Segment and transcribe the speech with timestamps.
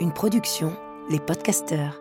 [0.00, 0.70] Une production,
[1.08, 1.98] les podcasteurs.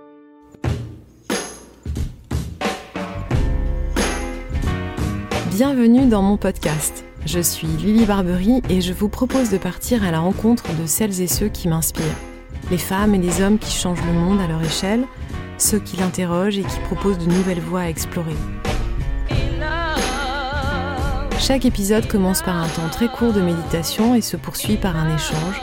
[5.52, 7.06] Bienvenue dans mon podcast.
[7.26, 11.22] Je suis Lily Barbery et je vous propose de partir à la rencontre de celles
[11.22, 12.04] et ceux qui m'inspirent.
[12.70, 15.06] Les femmes et les hommes qui changent le monde à leur échelle,
[15.58, 18.36] ceux qui l'interrogent et qui proposent de nouvelles voies à explorer.
[21.48, 25.16] Chaque épisode commence par un temps très court de méditation et se poursuit par un
[25.16, 25.62] échange.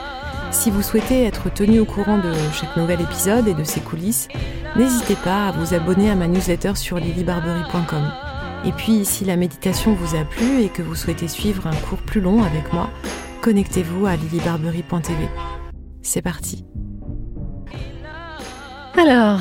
[0.50, 4.28] Si vous souhaitez être tenu au courant de chaque nouvel épisode et de ses coulisses,
[4.76, 8.10] n'hésitez pas à vous abonner à ma newsletter sur lilybarbery.com.
[8.64, 12.00] Et puis, si la méditation vous a plu et que vous souhaitez suivre un cours
[12.00, 12.88] plus long avec moi,
[13.42, 15.28] connectez-vous à lilybarbery.tv.
[16.00, 16.64] C'est parti.
[18.96, 19.40] Alors,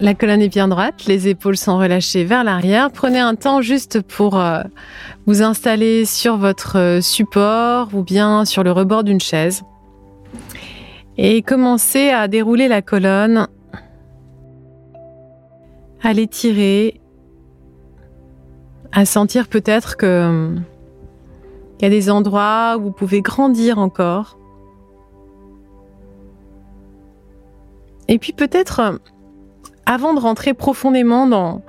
[0.00, 2.90] la colonne est bien droite, les épaules sont relâchées vers l'arrière.
[2.90, 4.62] Prenez un temps juste pour euh,
[5.26, 9.64] vous installer sur votre euh, support ou bien sur le rebord d'une chaise.
[11.18, 13.48] Et commencez à dérouler la colonne,
[16.02, 17.00] à l'étirer
[18.92, 20.56] à sentir peut-être que
[21.78, 24.35] il y a des endroits où vous pouvez grandir encore.
[28.08, 29.00] Et puis peut-être,
[29.84, 31.62] avant de rentrer profondément dans,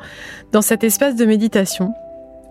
[0.51, 1.93] dans cet espace de méditation,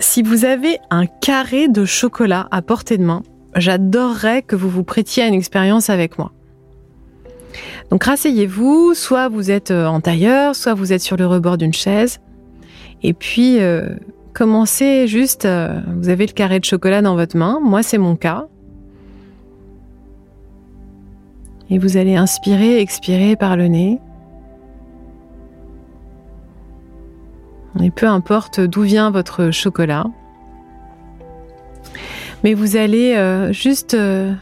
[0.00, 3.22] si vous avez un carré de chocolat à portée de main,
[3.54, 6.32] j'adorerais que vous vous prêtiez à une expérience avec moi.
[7.90, 12.20] Donc rasseyez-vous, soit vous êtes en tailleur, soit vous êtes sur le rebord d'une chaise,
[13.02, 13.88] et puis euh,
[14.36, 18.16] Commencez juste, euh, vous avez le carré de chocolat dans votre main, moi c'est mon
[18.16, 18.48] cas.
[21.70, 24.00] Et vous allez inspirer, expirer par le nez.
[27.82, 30.06] Et peu importe d'où vient votre chocolat.
[32.44, 34.32] Mais vous allez euh, juste euh,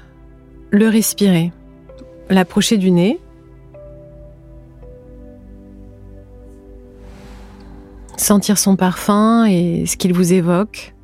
[0.71, 1.53] le respirer,
[2.31, 3.19] l'approcher du nez.
[8.17, 10.95] sentir son parfum et ce qu'il vous évoque.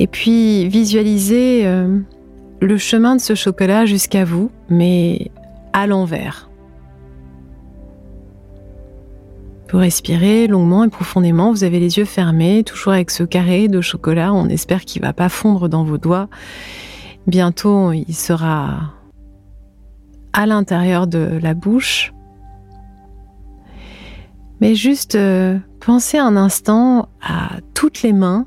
[0.00, 1.98] Et puis visualisez euh,
[2.60, 5.32] le chemin de ce chocolat jusqu'à vous, mais
[5.72, 6.48] à l'envers.
[9.72, 13.80] Vous respirez longuement et profondément, vous avez les yeux fermés, toujours avec ce carré de
[13.80, 16.28] chocolat, on espère qu'il va pas fondre dans vos doigts.
[17.26, 18.92] Bientôt, il sera
[20.32, 22.14] à l'intérieur de la bouche.
[24.60, 28.46] Mais juste euh, pensez un instant à toutes les mains,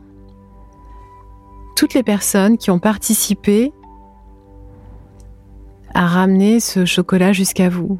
[1.81, 3.73] toutes les personnes qui ont participé
[5.95, 7.99] à ramener ce chocolat jusqu'à vous.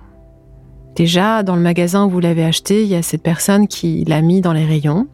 [0.96, 4.22] Déjà, dans le magasin où vous l'avez acheté, il y a cette personne qui l'a
[4.22, 5.08] mis dans les rayons,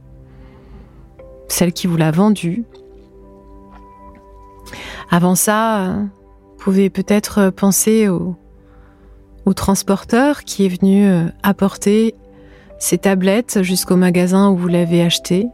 [1.47, 2.66] celle qui vous l'a vendu.
[5.09, 8.35] Avant ça, vous pouvez peut-être penser au,
[9.45, 12.16] au, transporteur qui est venu euh, apporter
[12.79, 15.47] ces tablettes jusqu'au magasin où vous l'avez acheté.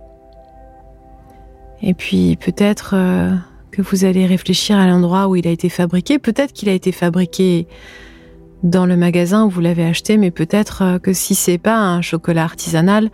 [1.86, 3.36] Et puis peut-être euh,
[3.72, 6.18] que vous allez réfléchir à l'endroit où il a été fabriqué.
[6.18, 7.68] Peut-être qu'il a été fabriqué
[8.64, 12.02] dans le magasin où vous l'avez acheté, mais peut-être euh, que si c'est pas un
[12.02, 13.12] chocolat artisanal,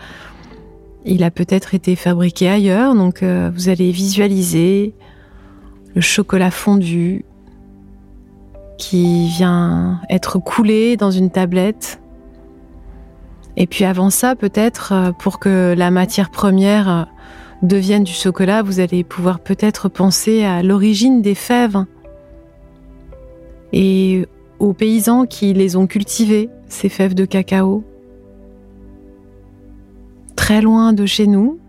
[1.04, 2.94] il a peut-être été fabriqué ailleurs.
[2.94, 4.94] Donc euh, vous allez visualiser
[5.96, 7.26] le chocolat fondu
[8.78, 12.00] qui vient être coulé dans une tablette.
[13.58, 17.08] Et puis avant ça, peut-être pour que la matière première
[17.62, 21.86] devienne du chocolat, vous allez pouvoir peut-être penser à l'origine des fèves
[23.74, 24.26] et
[24.60, 27.84] aux paysans qui les ont cultivées, ces fèves de cacao.
[30.36, 31.60] Très loin de chez nous,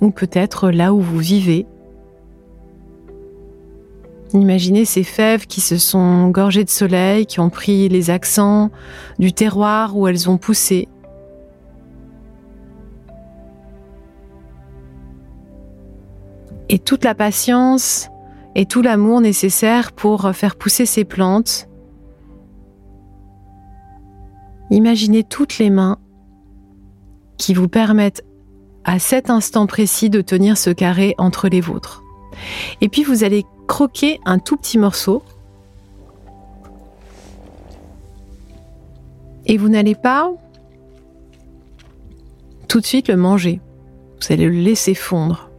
[0.00, 1.66] ou peut-être là où vous vivez.
[4.34, 8.70] Imaginez ces fèves qui se sont gorgées de soleil, qui ont pris les accents
[9.18, 10.88] du terroir où elles ont poussé.
[16.72, 18.08] Et toute la patience
[18.54, 21.68] et tout l'amour nécessaire pour faire pousser ces plantes.
[24.70, 25.98] Imaginez toutes les mains
[27.36, 28.24] qui vous permettent
[28.84, 32.02] à cet instant précis de tenir ce carré entre les vôtres.
[32.80, 35.22] Et puis vous allez croquer un tout petit morceau.
[39.44, 40.32] Et vous n'allez pas
[42.66, 43.60] tout de suite le manger.
[44.22, 45.51] Vous allez le laisser fondre.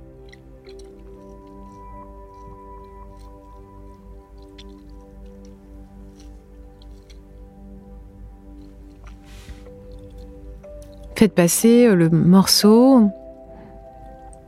[11.24, 13.10] Faites passer le morceau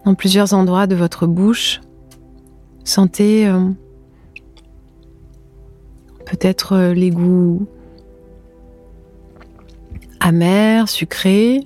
[0.04, 1.80] dans plusieurs endroits de votre bouche.
[2.84, 3.70] Sentez euh,
[6.26, 7.66] peut-être euh, les goûts
[10.20, 11.66] amers, sucrés,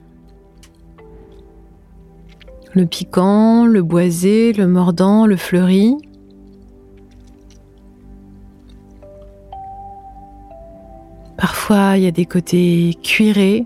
[2.76, 5.98] le piquant, le boisé, le mordant, le fleuri.
[11.36, 13.66] Parfois, il y a des côtés cuirés.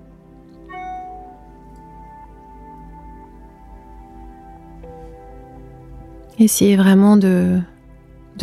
[6.39, 7.61] Essayez vraiment de,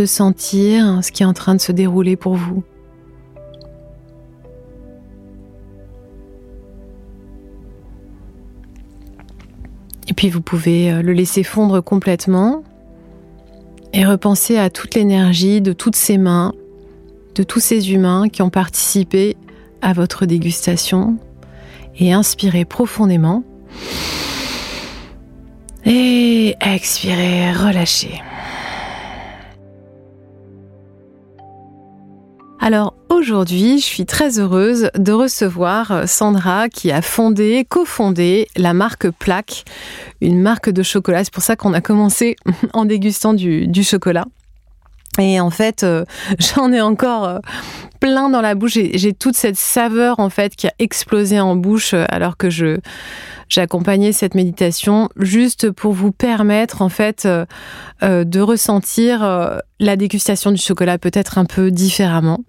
[0.07, 2.63] sentir ce qui est en train de se dérouler pour vous.
[10.09, 12.65] Et puis vous pouvez euh, le laisser fondre complètement
[13.93, 16.53] et repenser à toute l'énergie de toutes ces mains,
[17.35, 19.37] de tous ces humains qui ont participé
[19.83, 21.17] à votre dégustation
[21.99, 23.45] et inspirez profondément.
[25.85, 28.21] Et expirez, relâchez.
[32.63, 39.09] Alors aujourd'hui, je suis très heureuse de recevoir Sandra qui a fondé, cofondé la marque
[39.11, 39.65] Plaque,
[40.21, 41.25] une marque de chocolat.
[41.25, 42.37] C'est pour ça qu'on a commencé
[42.75, 44.27] en dégustant du, chocolat.
[45.19, 46.05] Et en fait, euh,
[46.39, 47.39] j'en ai encore euh,
[47.99, 48.73] plein dans la bouche.
[48.75, 52.79] J'ai toute cette saveur en fait qui a explosé en bouche euh, alors que je
[53.51, 57.29] j'ai accompagné cette méditation juste pour vous permettre en fait
[58.03, 62.41] de ressentir la dégustation du chocolat peut-être un peu différemment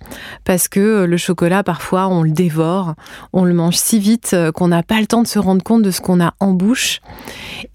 [0.43, 2.95] parce que euh, le chocolat parfois on le dévore,
[3.31, 5.81] on le mange si vite euh, qu'on n'a pas le temps de se rendre compte
[5.81, 6.99] de ce qu'on a en bouche.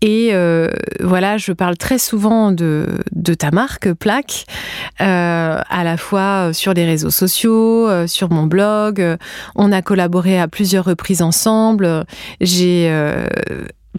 [0.02, 0.68] Et euh,
[1.00, 2.86] voilà, je parle très souvent de
[3.38, 4.44] ta marque Plaque,
[4.98, 9.16] à la fois sur les réseaux sociaux, sur mon blog.
[9.54, 12.04] On a collaboré à plusieurs reprises ensemble.
[12.40, 12.88] J'ai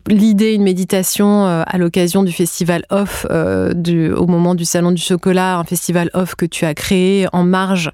[0.07, 5.01] l'idée, une méditation euh, à l'occasion du festival off, euh, au moment du Salon du
[5.01, 7.91] Chocolat, un festival off que tu as créé en marge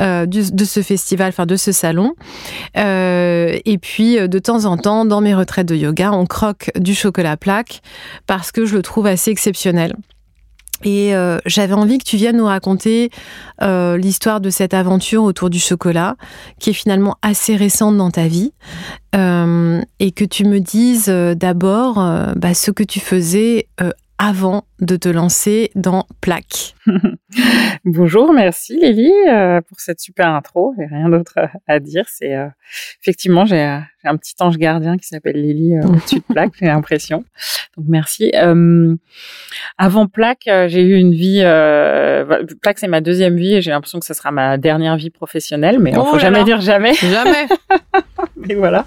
[0.00, 2.14] euh, de ce festival, enfin de ce salon.
[2.74, 7.36] et puis, de temps en temps, dans mes retraites de yoga, on croque du chocolat
[7.36, 7.82] plaque
[8.26, 9.94] parce que je le trouve assez exceptionnel.
[10.84, 13.10] Et euh, j'avais envie que tu viennes nous raconter
[13.62, 16.16] euh, l'histoire de cette aventure autour du chocolat,
[16.60, 18.52] qui est finalement assez récente dans ta vie,
[19.14, 21.94] euh, et que tu me dises d'abord
[22.36, 23.68] bah, ce que tu faisais
[24.18, 26.75] avant de te lancer dans Plaque.
[27.84, 30.74] Bonjour, merci Lily euh, pour cette super intro.
[30.78, 32.04] J'ai rien d'autre à dire.
[32.08, 32.46] C'est euh,
[33.00, 36.52] effectivement j'ai un petit ange gardien qui s'appelle Lily euh, au-dessus de Plaque.
[36.58, 37.24] J'ai l'impression.
[37.76, 38.32] Donc merci.
[39.78, 41.40] avant Plaque, j'ai eu une vie.
[42.62, 45.78] Plaque c'est ma deuxième vie et j'ai l'impression que ce sera ma dernière vie professionnelle.
[45.78, 46.94] Mais il oh faut jamais dire jamais.
[46.94, 47.46] Jamais.
[48.36, 48.84] mais voilà.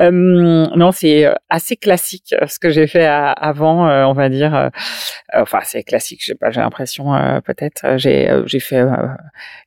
[0.00, 4.70] non, c'est assez classique ce que j'ai fait avant, on va dire
[5.34, 7.84] euh, enfin c'est classique, j'ai pas, j'ai l'impression euh, peut-être.
[7.84, 8.82] Euh, j'ai j'ai fait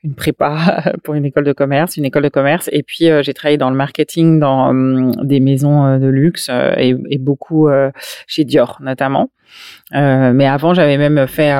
[0.03, 3.57] une prépa pour une école de commerce, une école de commerce, et puis j'ai travaillé
[3.57, 4.73] dans le marketing dans
[5.23, 7.69] des maisons de luxe et, et beaucoup
[8.27, 9.29] chez Dior notamment.
[9.91, 11.53] mais avant j'avais même fait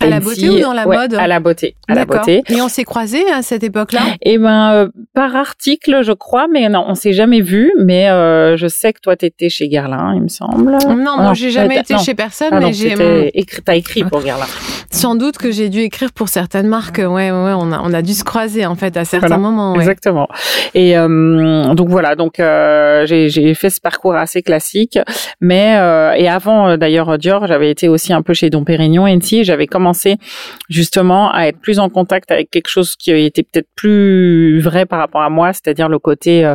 [0.00, 1.76] à la beauté ou dans la mode À la beauté.
[1.86, 2.42] À la beauté.
[2.48, 4.00] Et on s'est croisés à cette époque-là?
[4.22, 7.70] Eh ben, euh, par article, je crois, mais non, on s'est jamais vu.
[7.78, 10.78] Mais euh, je sais que toi, tu étais chez Guerlain, il me semble.
[10.88, 13.38] Non, moi, j'ai jamais été chez personne, ah, mais j'ai.
[13.38, 14.46] Écrit, t'as écrit pour Guerlain.
[14.90, 16.98] Sans doute que j'ai dû écrire pour certaines marques.
[16.98, 19.74] Ouais, ouais, on a, on a dû se croiser en fait à certains moments.
[19.76, 20.28] Exactement.
[20.74, 24.98] Et euh, donc voilà, donc j'ai fait ce parcours assez classique,
[25.40, 25.74] mais
[26.16, 29.89] et avant d'ailleurs Dior, j'avais été aussi un peu chez Dom Pérignon, et j'avais commencé
[30.68, 34.98] justement à être plus en contact avec quelque chose qui était peut-être plus vrai par
[34.98, 36.54] rapport à moi, c'est-à-dire le côté euh,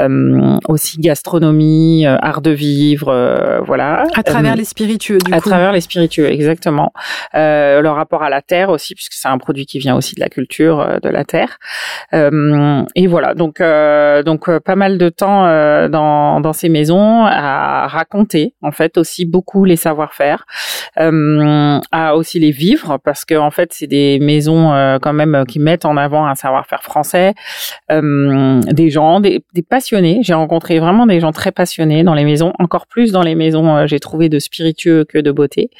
[0.00, 4.04] euh, aussi gastronomie, euh, art de vivre, voilà.
[4.14, 5.48] À travers les spiritueux, du à coup.
[5.48, 6.92] À travers les spiritueux, exactement.
[7.34, 10.28] le rapport à la terre aussi, puisque c'est un produit qui vient aussi de la
[10.28, 11.58] culture de la terre.
[12.12, 13.62] et voilà, donc
[14.24, 15.44] donc pas mal de temps
[15.88, 20.46] dans dans ces maisons à raconter en fait aussi beaucoup les savoir-faire,
[20.96, 25.44] à aussi les vivre parce que en fait c'est des maisons euh, quand même euh,
[25.44, 27.34] qui mettent en avant un savoir-faire français,
[27.90, 30.20] euh, des gens, des, passionnés.
[30.22, 33.86] J'ai rencontré vraiment des gens très passionnés dans les maisons, encore plus dans les maisons.
[33.86, 35.70] j'ai trouvé de spiritueux que de beauté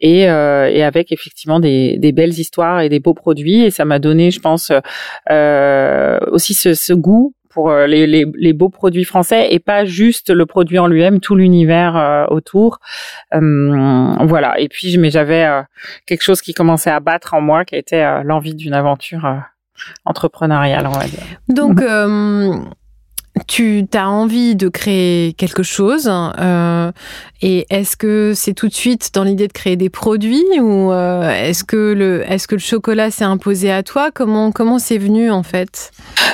[0.00, 3.98] et, et avec effectivement des, des, belles histoires et des beaux produits et ça m'a
[3.98, 4.72] donné, je pense,
[6.32, 10.30] aussi ce, ce goût pour euh, les, les, les, beaux produits français et pas juste
[10.30, 12.78] le produit en lui-même, tout l'univers euh, autour.
[13.34, 14.58] Euh, voilà.
[14.58, 15.46] Et puis, mais j'avais
[16.06, 19.26] quelque chose qui commençait à battre en moi, qui était l'envie d'une aventure
[20.04, 21.22] entrepreneuriale, on va dire.
[21.48, 21.80] Donc,
[23.48, 26.92] tu as envie de créer quelque chose euh,
[27.40, 31.28] et est-ce que c'est tout de suite dans l'idée de créer des produits ou euh,
[31.30, 34.10] est-ce que le est-ce que le chocolat s'est imposé à toi?
[34.12, 35.92] Comment comment c'est venu en fait?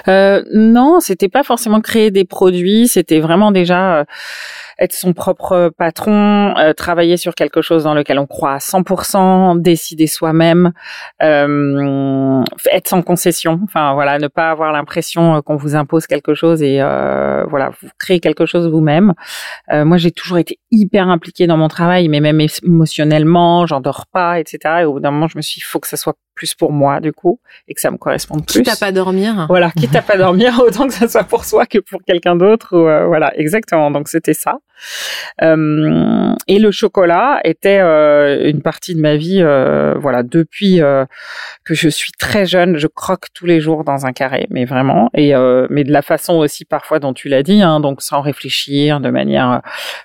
[0.09, 4.05] Euh, Non, c'était pas forcément créer des produits, c'était vraiment déjà euh,
[4.79, 9.61] être son propre patron, euh, travailler sur quelque chose dans lequel on croit à 100%,
[9.61, 10.73] décider soi-même,
[11.23, 13.61] euh, être sans concession.
[13.65, 17.71] Enfin voilà, ne pas avoir l'impression euh, qu'on vous impose quelque chose et euh, voilà,
[17.81, 19.15] vous créez quelque chose vous-même.
[19.73, 24.07] Euh, moi, j'ai toujours été hyper impliquée dans mon travail, mais même émotionnellement, j'en dors
[24.07, 24.59] pas, etc.
[24.81, 26.55] Et au bout d'un moment, je me suis dit, il faut que ça soit plus
[26.55, 28.63] pour moi du coup et que ça me corresponde plus.
[28.63, 29.47] Quitte à pas dormir.
[29.49, 32.75] Voilà, quitte à pas dormir, autant que ça soit pour soi que pour quelqu'un d'autre.
[32.75, 33.91] Euh, voilà, exactement.
[33.91, 34.59] Donc c'était ça.
[35.43, 39.41] Euh, et le chocolat était euh, une partie de ma vie.
[39.41, 40.81] Euh, voilà, depuis
[41.65, 45.11] que je suis très jeune, je croque tous les jours dans un carré, mais vraiment.
[45.15, 45.35] Et
[45.71, 49.11] mais de la façon aussi parfois dont tu l'as dit, hein, donc sans réfléchir, de
[49.11, 49.63] manière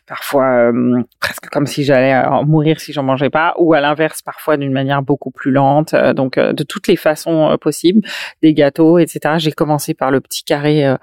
[0.08, 0.72] parfois
[1.20, 5.02] presque comme si j'allais mourir si j'en mangeais pas, ou à l'inverse parfois d'une manière
[5.02, 8.08] beaucoup plus lente donc de toutes les façons possibles,
[8.42, 9.36] des gâteaux, etc.
[9.38, 10.96] J'ai commencé par le petit carré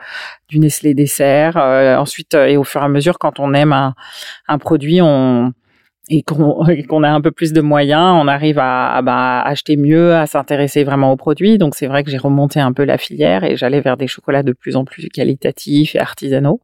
[0.49, 1.57] du Nestlé dessert.
[1.57, 3.95] ensuite, et au fur et à mesure, quand on aime un,
[4.49, 5.53] un produit, on
[6.09, 6.63] et qu'on
[7.03, 11.13] a un peu plus de moyens, on arrive à, bah, acheter mieux, à s'intéresser vraiment
[11.13, 11.59] aux produits.
[11.59, 14.43] Donc c'est vrai que j'ai remonté un peu la filière et j'allais vers des chocolats
[14.43, 16.61] de plus en plus qualitatifs et artisanaux.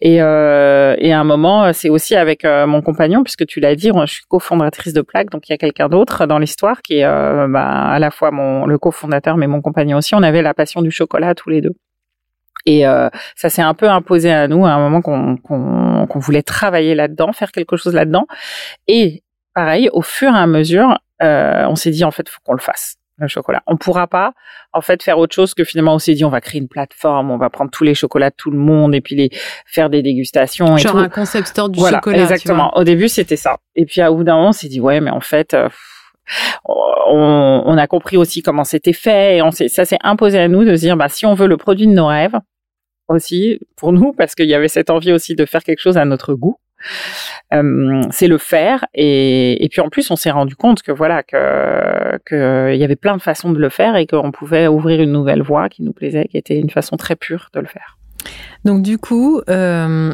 [0.00, 3.76] Et, euh, et à un moment, c'est aussi avec euh, mon compagnon, puisque tu l'as
[3.76, 6.98] dit, je suis cofondatrice de Plaque, donc il y a quelqu'un d'autre dans l'histoire qui
[6.98, 10.14] est euh, bah, à la fois mon, le cofondateur, mais mon compagnon aussi.
[10.14, 11.74] On avait la passion du chocolat tous les deux.
[12.66, 16.42] Et euh, ça s'est un peu imposé à nous à un moment qu'on qu'on voulait
[16.42, 18.26] travailler là-dedans, faire quelque chose là-dedans.
[18.88, 19.22] Et
[19.54, 22.60] pareil, au fur et à mesure, euh, on s'est dit en fait, faut qu'on le
[22.60, 23.62] fasse le chocolat.
[23.66, 24.32] On pourra pas
[24.72, 27.30] en fait faire autre chose que finalement on s'est dit on va créer une plateforme,
[27.30, 29.30] on va prendre tous les chocolats de tout le monde et puis les
[29.66, 30.76] faire des dégustations.
[30.76, 30.98] Genre et tout.
[30.98, 32.22] un concept store du voilà, chocolat.
[32.22, 32.76] Exactement.
[32.76, 33.58] Au début c'était ça.
[33.76, 35.68] Et puis à bout d'un moment on s'est dit ouais mais en fait euh,
[36.64, 40.64] on, on, a compris aussi comment c'était fait et on ça s'est imposé à nous
[40.64, 42.36] de se dire bah si on veut le produit de nos rêves,
[43.08, 46.04] aussi pour nous parce qu'il y avait cette envie aussi de faire quelque chose à
[46.04, 46.58] notre goût.
[47.54, 51.22] Euh, c'est le faire et, et, puis en plus on s'est rendu compte que voilà
[51.22, 55.12] que qu'il y avait plein de façons de le faire et qu'on pouvait ouvrir une
[55.12, 57.96] nouvelle voie qui nous plaisait, qui était une façon très pure de le faire.
[58.66, 60.12] Donc du coup, euh,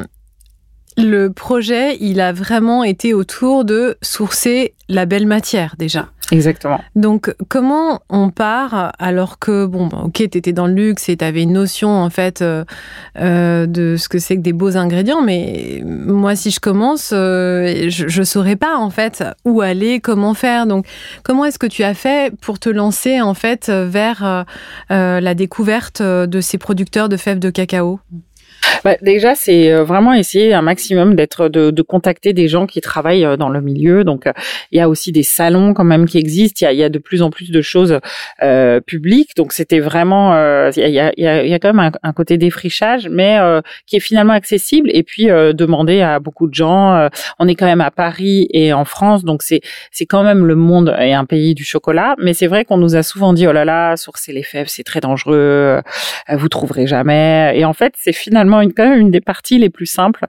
[1.01, 6.09] le projet, il a vraiment été autour de sourcer la belle matière déjà.
[6.33, 6.81] Exactement.
[6.95, 11.17] Donc, comment on part alors que, bon, bah, ok, tu étais dans le luxe et
[11.17, 12.65] tu avais une notion, en fait, euh,
[13.19, 17.87] euh, de ce que c'est que des beaux ingrédients, mais moi, si je commence, euh,
[17.89, 20.67] je ne saurais pas, en fait, où aller, comment faire.
[20.67, 20.87] Donc,
[21.25, 24.45] comment est-ce que tu as fait pour te lancer, en fait, vers
[24.89, 28.01] la découverte de ces producteurs de fèves de cacao?
[28.85, 32.81] Bah, déjà, c'est euh, vraiment essayer un maximum d'être de, de, contacter des gens qui
[32.81, 34.05] travaillent euh, dans le milieu.
[34.05, 34.33] Donc, euh,
[34.71, 36.59] il y a aussi des salons quand même qui existent.
[36.63, 37.99] Il y a, il y a de plus en plus de choses
[38.43, 39.37] euh, publiques.
[39.37, 40.31] Donc, c'était vraiment
[40.71, 43.09] il, y a, il, y a, il y a quand même un, un côté défrichage,
[43.09, 44.91] mais euh, qui est finalement accessible.
[44.93, 47.09] Et puis demander à beaucoup de gens.
[47.39, 50.55] on est quand même à Paris et en France, donc c'est c'est quand même le
[50.55, 52.15] monde et un pays du chocolat.
[52.19, 54.85] Mais c'est vrai qu'on nous a souvent dit oh là là, sourcer les fèves, c'est
[54.85, 55.81] très dangereux.
[56.29, 57.53] vous trouverez jamais.
[57.59, 60.27] Et en fait, c'est finalement une, des parties les plus simples.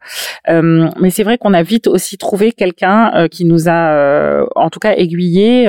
[0.50, 4.46] Euh, mais c'est vrai qu'on a vite aussi trouvé quelqu'un euh, qui nous a, euh,
[4.56, 5.68] en tout cas, aiguillé.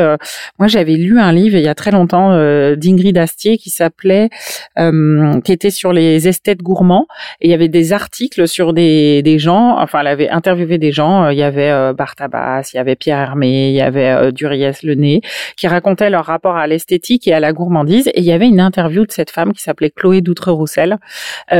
[0.59, 2.31] Moi, j'avais lu un livre il y a très longtemps
[2.77, 4.29] d'Ingrid Astier qui s'appelait,
[4.77, 7.07] qui était sur les esthètes gourmands.
[7.41, 9.79] Et il y avait des articles sur des, des gens.
[9.79, 11.29] Enfin, elle avait interviewé des gens.
[11.29, 15.21] il y avait Bartabas, il y avait Pierre Hermé, il y avait Duriès Le Nez,
[15.57, 18.09] qui racontaient leur rapport à l'esthétique et à la gourmandise.
[18.09, 20.99] Et il y avait une interview de cette femme qui s'appelait Chloé Doutre-Roussel,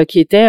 [0.09, 0.49] qui était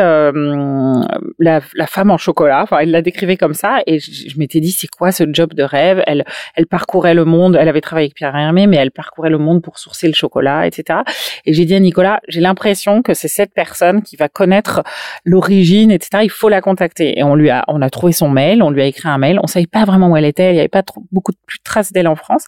[1.40, 2.64] la, la, femme en chocolat.
[2.64, 5.54] Enfin, elle la décrivait comme ça, et je, je m'étais dit, c'est quoi ce job
[5.54, 6.04] de rêve?
[6.08, 6.26] Elle,
[6.56, 7.58] elle parcourait le monde.
[7.60, 10.68] Elle avait travaillé avec Pierre Hermé, mais elle parcourait le monde pour sourcer le chocolat,
[10.68, 11.00] etc.
[11.46, 14.84] Et j'ai dit à Nicolas, j'ai l'impression que c'est cette personne qui va connaître
[15.24, 16.24] l'origine, etc.
[16.24, 17.18] Il faut la contacter.
[17.18, 19.40] Et on lui a, on a trouvé son mail, on lui a écrit un mail.
[19.42, 20.52] On savait pas vraiment où elle était.
[20.52, 22.46] Il y avait pas trop, beaucoup de de traces d'elle en France.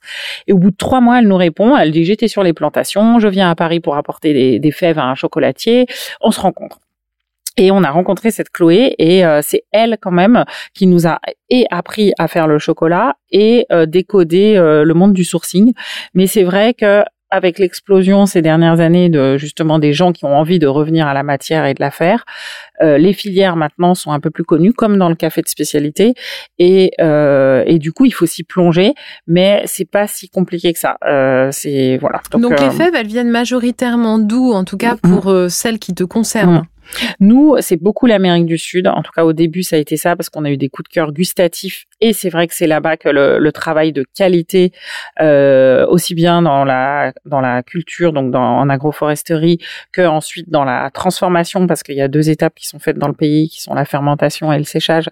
[0.47, 1.77] Et au bout de trois mois, elle nous répond.
[1.77, 3.19] Elle dit, j'étais sur les plantations.
[3.19, 5.85] Je viens à Paris pour apporter des, des fèves à un chocolatier.
[6.21, 6.79] On se rencontre.
[7.57, 10.43] Et on a rencontré cette Chloé et euh, c'est elle quand même
[10.73, 11.19] qui nous a
[11.49, 15.73] et appris à faire le chocolat et euh, décoder euh, le monde du sourcing.
[16.13, 20.37] Mais c'est vrai que avec l'explosion ces dernières années de justement des gens qui ont
[20.37, 22.23] envie de revenir à la matière et de la faire,
[22.81, 26.13] euh, les filières maintenant sont un peu plus connues, comme dans le café de spécialité,
[26.59, 28.93] et, euh, et du coup il faut s'y plonger,
[29.27, 30.97] mais c'est pas si compliqué que ça.
[31.05, 32.21] Euh, c'est voilà.
[32.31, 36.03] Donc, Donc les fèves, elles viennent majoritairement d'où, en tout cas pour celles qui te
[36.03, 36.65] concernent?
[37.19, 38.87] Nous, c'est beaucoup l'Amérique du Sud.
[38.87, 40.89] En tout cas, au début, ça a été ça parce qu'on a eu des coups
[40.89, 41.85] de cœur gustatifs.
[42.01, 44.73] Et c'est vrai que c'est là-bas que le, travail de qualité,
[45.21, 49.59] euh, aussi bien dans la dans la culture, donc en agroforesterie,
[49.93, 53.07] que ensuite dans la transformation, parce qu'il y a deux étapes qui sont faites dans
[53.07, 55.09] le pays, qui sont la fermentation et le séchage.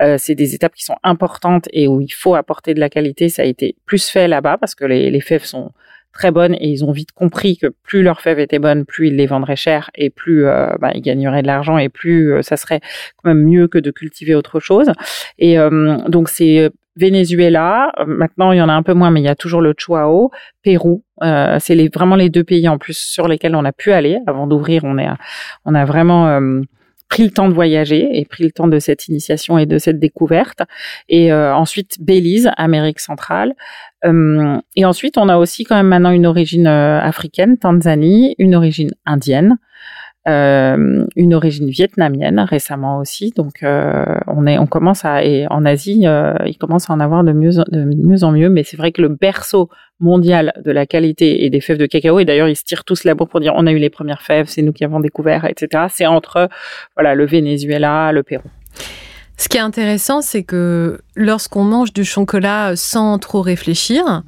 [0.00, 3.28] Euh, c'est des étapes qui sont importantes et où il faut apporter de la qualité.
[3.28, 5.72] Ça a été plus fait là-bas parce que les fèves sont
[6.12, 9.16] très bonnes et ils ont vite compris que plus leurs fèves étaient bonnes, plus ils
[9.16, 12.56] les vendraient cher et plus euh, bah, ils gagneraient de l'argent et plus euh, ça
[12.56, 12.80] serait
[13.16, 14.90] quand même mieux que de cultiver autre chose.
[15.38, 19.24] Et euh, donc c'est Venezuela, maintenant il y en a un peu moins, mais il
[19.24, 20.30] y a toujours le Chuao,
[20.62, 21.02] Pérou.
[21.58, 24.46] c'est les, vraiment les deux pays en plus sur lesquels on a pu aller avant
[24.46, 24.84] d'ouvrir.
[24.84, 25.08] On, est,
[25.64, 26.38] on a vraiment
[27.12, 29.98] pris le temps de voyager et pris le temps de cette initiation et de cette
[29.98, 30.62] découverte.
[31.10, 33.52] Et ensuite Belize, Amérique centrale,
[34.04, 38.54] euh, et ensuite, on a aussi quand même maintenant une origine euh, africaine, Tanzanie, une
[38.54, 39.58] origine indienne,
[40.28, 43.32] euh, une origine vietnamienne récemment aussi.
[43.36, 47.00] Donc, euh, on est, on commence à, et en Asie, euh, il commence à en
[47.00, 48.48] avoir de mieux, de mieux en mieux.
[48.48, 52.20] Mais c'est vrai que le berceau mondial de la qualité et des fèves de cacao,
[52.20, 54.22] et d'ailleurs ils se tirent tous la bourre pour dire on a eu les premières
[54.22, 55.84] fèves, c'est nous qui avons découvert, etc.
[55.90, 56.48] C'est entre
[56.96, 58.48] voilà le Venezuela, le Pérou.
[59.36, 64.22] Ce qui est intéressant, c'est que lorsqu'on mange du chocolat sans trop réfléchir,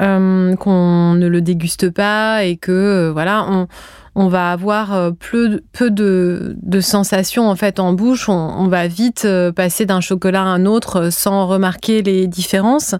[0.00, 3.66] euh, qu'on ne le déguste pas et que euh, voilà, on,
[4.14, 8.28] on, va avoir euh, peu, peu de, de, sensations en fait en bouche.
[8.28, 12.94] On, on va vite passer d'un chocolat à un autre sans remarquer les différences.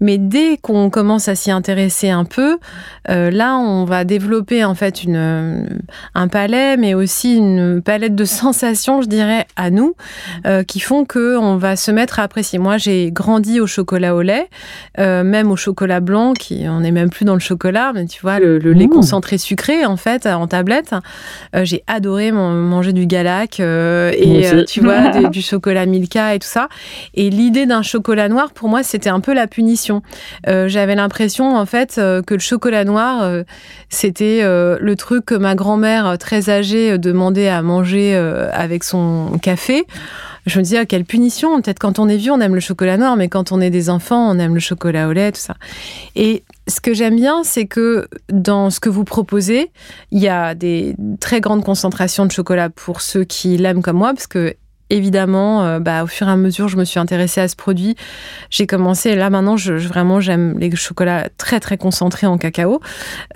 [0.00, 2.58] Mais dès qu'on commence à s'y intéresser un peu,
[3.10, 5.64] euh, là, on va développer en fait une, euh,
[6.14, 9.94] un palais, mais aussi une palette de sensations, je dirais, à nous,
[10.46, 12.58] euh, qui font que on va se mettre à apprécier.
[12.58, 14.48] Moi, j'ai grandi au chocolat au lait,
[14.98, 18.38] même au chocolat blanc, qui on n'est même plus dans le chocolat, mais tu vois,
[18.38, 18.90] le, lait mmh.
[18.90, 20.94] concentré sucré en fait en tablette.
[21.62, 26.68] j'ai adoré manger du galac et tu vois du chocolat Milka et tout ça.
[27.14, 29.83] Et l'idée d'un chocolat noir, pour moi, c'était un peu la punition
[30.46, 33.42] euh, j'avais l'impression en fait euh, que le chocolat noir euh,
[33.88, 38.14] c'était le truc que ma grand-mère très âgée demandait à manger
[38.52, 39.84] avec son café.
[40.46, 41.60] Je me disais ah, quelle punition.
[41.62, 43.88] Peut-être quand on est vieux on aime le chocolat noir, mais quand on est des
[43.88, 45.54] enfants on aime le chocolat au lait tout ça.
[46.16, 49.70] Et ce que j'aime bien, c'est que dans ce que vous proposez,
[50.10, 54.12] il y a des très grandes concentrations de chocolat pour ceux qui l'aiment comme moi,
[54.12, 54.54] parce que
[54.94, 57.96] évidemment, euh, bah, au fur et à mesure, je me suis intéressée à ce produit.
[58.50, 62.80] J'ai commencé, là maintenant, je, vraiment, j'aime les chocolats très très concentrés en cacao.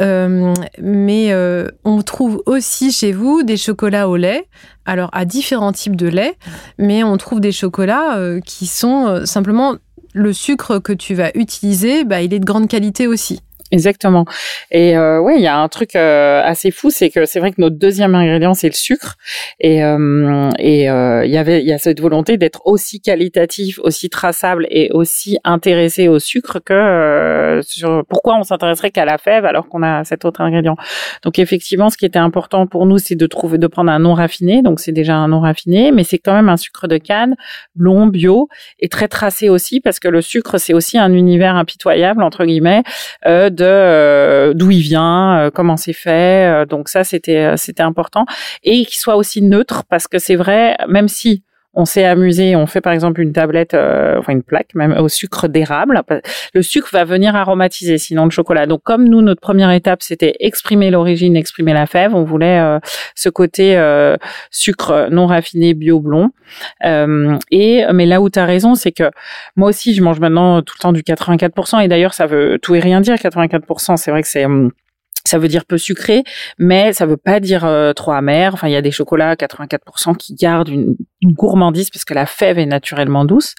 [0.00, 4.46] Euh, mais euh, on trouve aussi chez vous des chocolats au lait,
[4.86, 6.34] alors à différents types de lait,
[6.78, 9.76] mais on trouve des chocolats qui sont simplement
[10.14, 13.40] le sucre que tu vas utiliser, bah, il est de grande qualité aussi.
[13.70, 14.24] Exactement.
[14.70, 17.50] Et euh, ouais, il y a un truc euh, assez fou, c'est que c'est vrai
[17.50, 19.16] que notre deuxième ingrédient c'est le sucre,
[19.60, 23.78] et euh, et euh, il y avait il y a cette volonté d'être aussi qualitatif,
[23.82, 29.18] aussi traçable et aussi intéressé au sucre que euh, sur pourquoi on s'intéresserait qu'à la
[29.18, 30.76] fève alors qu'on a cet autre ingrédient.
[31.22, 34.14] Donc effectivement, ce qui était important pour nous, c'est de trouver de prendre un non
[34.14, 37.36] raffiné, donc c'est déjà un non raffiné, mais c'est quand même un sucre de canne
[37.74, 38.48] blond bio
[38.80, 42.82] et très tracé aussi parce que le sucre c'est aussi un univers impitoyable entre guillemets.
[43.60, 46.62] Euh, de euh, d'où il vient, euh, comment c'est fait.
[46.62, 48.24] Euh, donc ça, c'était c'était important
[48.62, 51.42] et qu'il soit aussi neutre parce que c'est vrai, même si
[51.74, 55.08] on s'est amusé, on fait par exemple une tablette, euh, enfin une plaque même au
[55.08, 56.02] sucre d'érable.
[56.54, 58.66] Le sucre va venir aromatiser sinon le chocolat.
[58.66, 62.78] Donc comme nous, notre première étape, c'était exprimer l'origine, exprimer la fève, on voulait euh,
[63.14, 64.16] ce côté euh,
[64.50, 66.30] sucre non raffiné bio blond.
[66.82, 69.10] et mais là où tu as raison, c'est que
[69.56, 71.82] moi aussi, je mange maintenant tout le temps du 84%.
[71.82, 73.96] Et d'ailleurs, ça veut tout et rien dire, 84%.
[73.96, 74.72] C'est vrai que c'est hum,
[75.28, 76.24] ça veut dire peu sucré,
[76.58, 78.54] mais ça veut pas dire euh, trop amer.
[78.54, 82.14] Enfin, il y a des chocolats à 84% qui gardent une, une, gourmandise parce que
[82.14, 83.54] la fève est naturellement douce.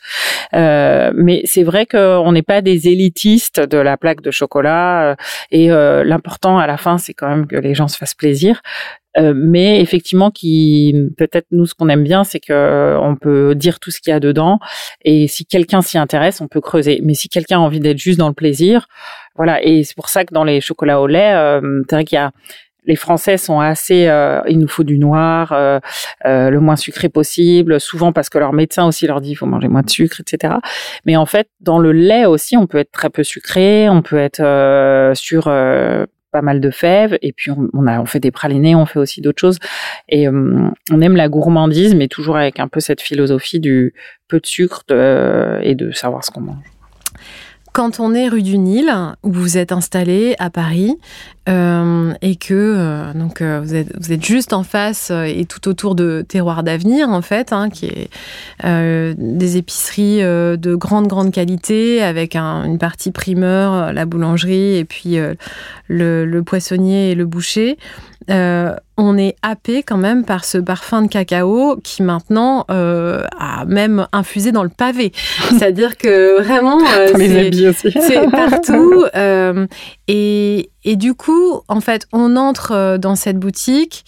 [0.54, 5.12] Euh, mais c'est vrai qu'on n'est pas des élitistes de la plaque de chocolat.
[5.12, 5.16] Euh,
[5.52, 8.62] et euh, l'important à la fin, c'est quand même que les gens se fassent plaisir.
[9.18, 13.80] Euh, mais effectivement, qui peut-être nous ce qu'on aime bien, c'est que on peut dire
[13.80, 14.60] tout ce qu'il y a dedans,
[15.04, 17.00] et si quelqu'un s'y intéresse, on peut creuser.
[17.04, 18.88] Mais si quelqu'un a envie d'être juste dans le plaisir,
[19.36, 19.64] voilà.
[19.64, 22.20] Et c'est pour ça que dans les chocolats au lait, euh, c'est vrai qu'il y
[22.20, 22.32] a
[22.90, 25.80] les Français sont assez, euh, il nous faut du noir, euh,
[26.26, 29.46] euh, le moins sucré possible, souvent parce que leur médecin aussi leur dit il faut
[29.46, 30.56] manger moins de sucre, etc.
[31.06, 34.18] Mais en fait, dans le lait aussi, on peut être très peu sucré, on peut
[34.18, 34.42] être
[35.16, 35.48] sur
[36.32, 39.40] pas mal de fèves et puis on, a fait des pralinés, on fait aussi d'autres
[39.40, 39.60] choses
[40.08, 43.94] et euh, on aime la gourmandise mais toujours avec un peu cette philosophie du
[44.28, 46.66] peu de sucre et de savoir ce qu'on mange.
[47.72, 50.98] Quand on est rue du Nil, où vous êtes installé à Paris,
[51.50, 55.68] euh, et que euh, donc euh, vous êtes vous êtes juste en face et tout
[55.68, 58.10] autour de Terroir d'avenir en fait, hein, qui est
[58.64, 65.18] des épiceries de grande grande qualité avec une partie primeur, la boulangerie et puis
[65.88, 67.78] le, le, poissonnier et le boucher.
[68.28, 74.52] On est happé quand même par ce parfum de cacao qui maintenant a même infusé
[74.52, 75.12] dans le pavé.
[75.50, 76.80] C'est-à-dire que vraiment,
[77.16, 79.06] c'est partout.
[80.12, 84.06] Et, du coup, en fait, on entre dans cette boutique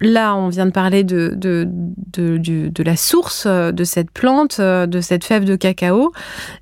[0.00, 1.66] là, on vient de parler de, de,
[2.16, 6.12] de, la source euh, de cette plante, euh, de cette fève de cacao,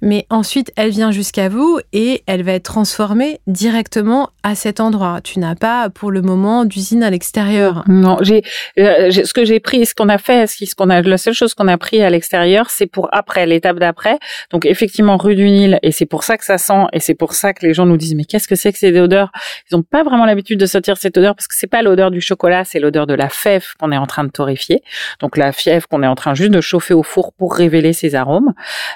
[0.01, 5.20] mais ensuite, elle vient jusqu'à vous et elle va être transformée directement à cet endroit.
[5.23, 7.85] Tu n'as pas, pour le moment, d'usine à l'extérieur.
[7.88, 8.42] Non, j'ai
[8.79, 11.55] euh, ce que j'ai pris, ce qu'on a fait, ce qu'on a, la seule chose
[11.55, 14.18] qu'on a pris à l'extérieur, c'est pour après, l'étape d'après.
[14.51, 17.35] Donc, effectivement, rue du Nil, et c'est pour ça que ça sent, et c'est pour
[17.35, 19.33] ça que les gens nous disent, mais qu'est-ce que c'est que ces odeurs?
[19.70, 22.20] Ils n'ont pas vraiment l'habitude de sentir cette odeur parce que c'est pas l'odeur du
[22.20, 24.82] chocolat, c'est l'odeur de la la fève qu'on est en train de torréfier,
[25.20, 28.14] donc la fièvre qu'on est en train juste de chauffer au four pour révéler ses
[28.14, 28.52] arômes.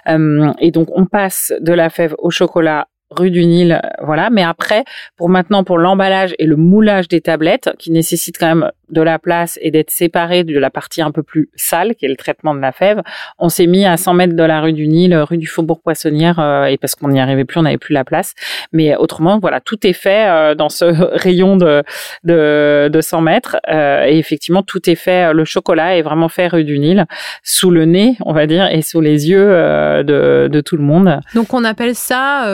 [0.08, 4.30] Euh, et donc on passe de la fève au chocolat rue du Nil, voilà.
[4.30, 4.84] Mais après,
[5.16, 9.18] pour maintenant, pour l'emballage et le moulage des tablettes, qui nécessite quand même de la
[9.18, 12.54] place et d'être séparé de la partie un peu plus sale, qui est le traitement
[12.54, 13.02] de la fève,
[13.38, 16.38] on s'est mis à 100 mètres de la rue du Nil, rue du Faubourg Poissonnière,
[16.38, 18.34] euh, et parce qu'on n'y arrivait plus, on n'avait plus la place.
[18.72, 20.84] Mais autrement, voilà, tout est fait euh, dans ce
[21.18, 21.82] rayon de,
[22.24, 23.56] de, de 100 mètres.
[23.68, 25.32] Euh, et effectivement, tout est fait.
[25.32, 27.06] Le chocolat est vraiment fait rue du Nil,
[27.42, 31.20] sous le nez, on va dire, et sous les yeux de, de tout le monde.
[31.34, 32.44] Donc on appelle ça,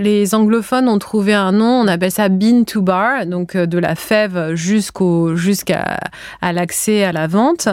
[0.00, 3.94] les anglophones ont trouvé un nom, on appelle ça bean to bar, donc de la
[3.94, 6.00] fève jusqu'à
[6.40, 7.68] à, l'accès à la vente.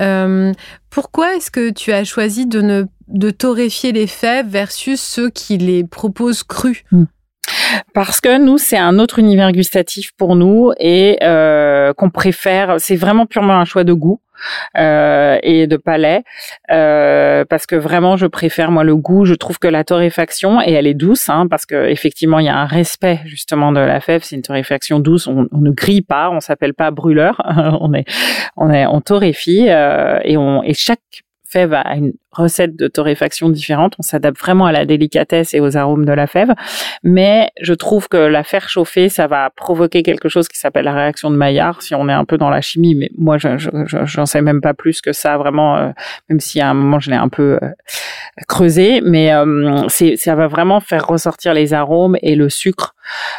[0.00, 0.52] Euh,
[0.90, 5.58] pourquoi est-ce que tu as choisi de, ne, de torréfier les fèves versus ceux qui
[5.58, 6.82] les proposent crus?
[6.90, 7.04] Hmm.
[7.94, 12.76] Parce que nous, c'est un autre univers gustatif pour nous et euh, qu'on préfère.
[12.78, 14.20] C'est vraiment purement un choix de goût.
[14.76, 16.22] Euh, et de palais
[16.70, 19.24] euh, parce que vraiment je préfère moi le goût.
[19.24, 22.48] Je trouve que la torréfaction et elle est douce hein, parce que effectivement il y
[22.48, 24.22] a un respect justement de la fève.
[24.22, 25.26] C'est une torréfaction douce.
[25.26, 27.42] On, ne grille pas on s'appelle pas brûleur.
[27.80, 28.04] On est
[28.56, 31.00] on est on torréfie euh, et on et chaque
[31.48, 33.94] fève a une recette de torréfaction différente.
[33.98, 36.54] On s'adapte vraiment à la délicatesse et aux arômes de la fève.
[37.02, 40.94] Mais je trouve que la faire chauffer, ça va provoquer quelque chose qui s'appelle la
[40.94, 42.94] réaction de Maillard, si on est un peu dans la chimie.
[42.94, 45.88] Mais moi, j'en je, je, sais même pas plus que ça, vraiment, euh,
[46.28, 47.68] même si à un moment, je l'ai un peu euh,
[48.46, 49.00] creusé.
[49.02, 52.94] Mais euh, ça va vraiment faire ressortir les arômes et le sucre,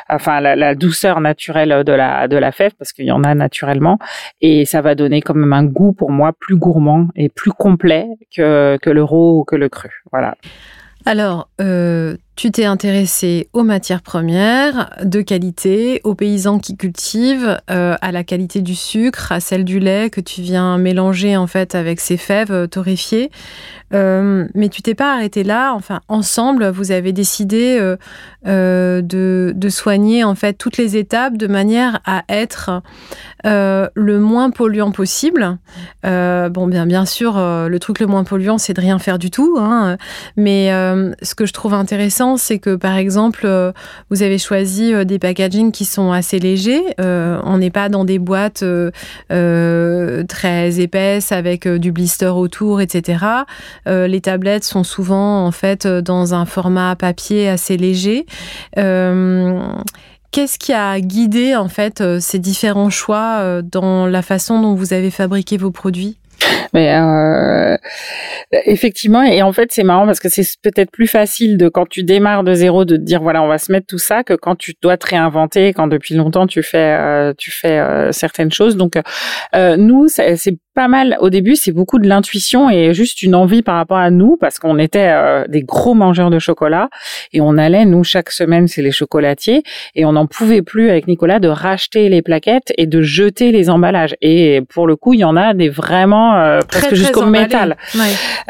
[0.09, 3.35] enfin la, la douceur naturelle de la, de la fève, parce qu'il y en a
[3.35, 3.99] naturellement.
[4.41, 8.07] Et ça va donner quand même un goût pour moi plus gourmand et plus complet
[8.35, 9.89] que que le raw ou que le cru.
[10.11, 10.35] Voilà.
[11.05, 17.97] Alors, euh, tu t'es intéressé aux matières premières de qualité, aux paysans qui cultivent, euh,
[17.99, 21.75] à la qualité du sucre, à celle du lait que tu viens mélanger en fait
[21.75, 23.29] avec ces fèves euh, torréfiées.
[23.93, 25.73] Euh, mais tu t'es pas arrêté là.
[25.73, 27.77] Enfin, ensemble, vous avez décidé
[28.45, 32.81] de, soigner en fait toutes les étapes de manière à être
[33.43, 35.57] le moins polluant possible.
[36.03, 39.57] bon, bien bien sûr, le truc le moins polluant, c'est de rien faire du tout.
[39.59, 39.97] Hein,
[40.37, 40.69] mais
[41.23, 43.71] ce que je trouve intéressant c'est que par exemple, euh,
[44.09, 46.83] vous avez choisi euh, des packaging qui sont assez légers.
[46.99, 48.63] Euh, on n'est pas dans des boîtes
[49.29, 53.25] très épaisses avec du blister autour, etc.
[53.85, 58.25] les tablettes sont souvent en fait dans un format papier assez léger.
[58.75, 65.11] Qu'est-ce qui a guidé en fait ces différents choix dans la façon dont vous avez
[65.11, 66.17] fabriqué vos produits?
[66.73, 67.77] Mais euh,
[68.65, 72.03] effectivement, et en fait, c'est marrant parce que c'est peut-être plus facile de quand tu
[72.03, 74.55] démarres de zéro de te dire voilà, on va se mettre tout ça que quand
[74.55, 78.77] tu dois te réinventer, quand depuis longtemps tu fais euh, tu fais euh, certaines choses.
[78.77, 78.93] Donc
[79.53, 81.17] nous, c'est pas mal.
[81.19, 84.59] Au début, c'est beaucoup de l'intuition et juste une envie par rapport à nous parce
[84.59, 86.87] qu'on était euh, des gros mangeurs de chocolat.
[87.33, 89.63] Et on allait nous chaque semaine c'est les chocolatiers.
[89.95, 93.69] Et on n'en pouvait plus avec Nicolas de racheter les plaquettes et de jeter les
[93.69, 94.15] emballages.
[94.21, 97.75] Et pour le coup il y en a des vraiment euh, presque jusqu'au métal.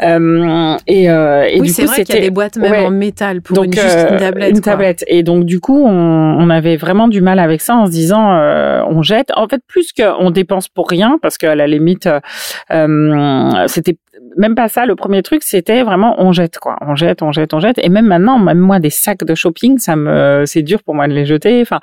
[0.00, 4.06] Euh, et, et oui, du coup c'était des boîtes même en métal pour une, juste
[4.08, 5.04] une tablette une tablette.
[5.08, 8.24] Et donc du coup on, on, avait vraiment du mal avec ça en se disant
[8.88, 9.32] on jette.
[9.34, 12.08] En fait plus qu'on dépense pour rien parce qu'à la limite
[12.70, 13.96] euh, c'était
[14.36, 14.86] même pas ça.
[14.86, 17.78] Le premier truc, c'était vraiment on jette quoi, on jette, on jette, on jette.
[17.78, 21.08] Et même maintenant, même moi, des sacs de shopping, ça me, c'est dur pour moi
[21.08, 21.60] de les jeter.
[21.62, 21.80] Enfin,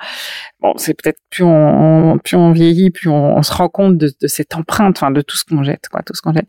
[0.60, 4.54] bon, c'est peut-être plus on, plus on vieillit, plus on, se rend compte de, cette
[4.54, 6.48] empreinte, enfin, de tout ce qu'on jette, quoi, tout ce qu'on jette.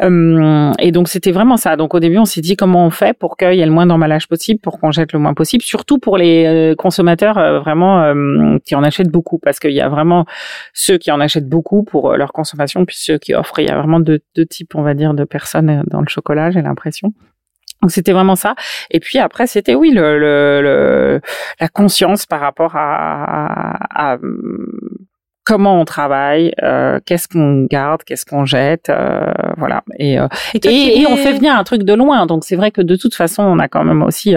[0.00, 1.76] Euh, et donc c'était vraiment ça.
[1.76, 3.86] Donc au début, on s'est dit comment on fait pour qu'il y ait le moins
[3.86, 8.02] d'emballage possible, pour qu'on jette le moins possible, surtout pour les euh, consommateurs euh, vraiment
[8.02, 10.24] euh, qui en achètent beaucoup, parce qu'il y a vraiment
[10.72, 13.58] ceux qui en achètent beaucoup pour leur consommation, puis ceux qui offrent.
[13.58, 16.50] Il y a vraiment deux, deux types, on va dire, de personnes dans le chocolat,
[16.50, 17.12] j'ai l'impression.
[17.82, 18.54] Donc c'était vraiment ça.
[18.90, 21.20] Et puis après c'était oui le, le,
[21.60, 24.18] la conscience par rapport à, à,
[25.48, 29.82] comment on travaille, euh, qu'est-ce qu'on garde, qu'est-ce qu'on jette, euh, voilà.
[29.98, 32.26] Et, euh, et, on fait venir un truc de loin.
[32.26, 34.36] Donc c'est vrai que de toute façon, on a quand même aussi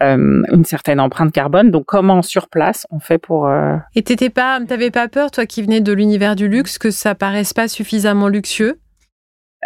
[0.00, 1.70] une certaine empreinte carbone.
[1.70, 3.50] Donc comment sur place on fait pour
[3.94, 7.14] Et t'étais pas, t'avais pas peur, toi qui venais de l'univers du luxe, que ça
[7.14, 8.80] paraisse pas suffisamment luxueux?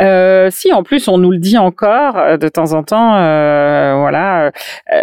[0.00, 3.16] Euh, si, en plus, on nous le dit encore de temps en temps.
[3.16, 4.50] Euh, voilà.
[4.92, 5.03] Euh,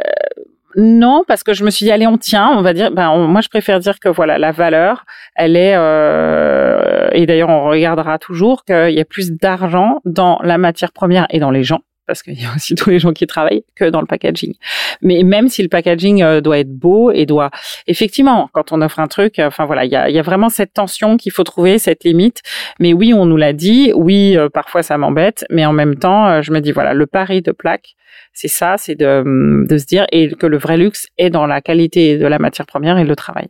[0.78, 3.42] non, parce que je me suis dit, allez, on tient, on va dire, ben, moi
[3.42, 8.64] je préfère dire que voilà, la valeur, elle est, euh, et d'ailleurs on regardera toujours
[8.64, 12.42] qu'il y a plus d'argent dans la matière première et dans les gens parce qu'il
[12.42, 14.56] y a aussi tous les gens qui travaillent que dans le packaging.
[15.02, 17.52] Mais même si le packaging euh, doit être beau et doit
[17.86, 21.32] effectivement, quand on offre un truc, enfin voilà, il y a, vraiment cette tension qu'il
[21.32, 22.42] faut trouver, cette limite.
[22.80, 23.92] Mais oui, on nous l'a dit.
[23.96, 27.06] Oui, euh, parfois ça m'embête, mais en même temps, euh, je me dis voilà, le
[27.06, 27.96] pari de plaque,
[28.34, 31.62] c'est ça, c'est de, de se dire et que le vrai luxe est dans la
[31.62, 33.48] qualité de la matière première et le travail.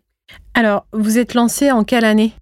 [0.54, 2.34] Alors, vous êtes lancé en quelle année?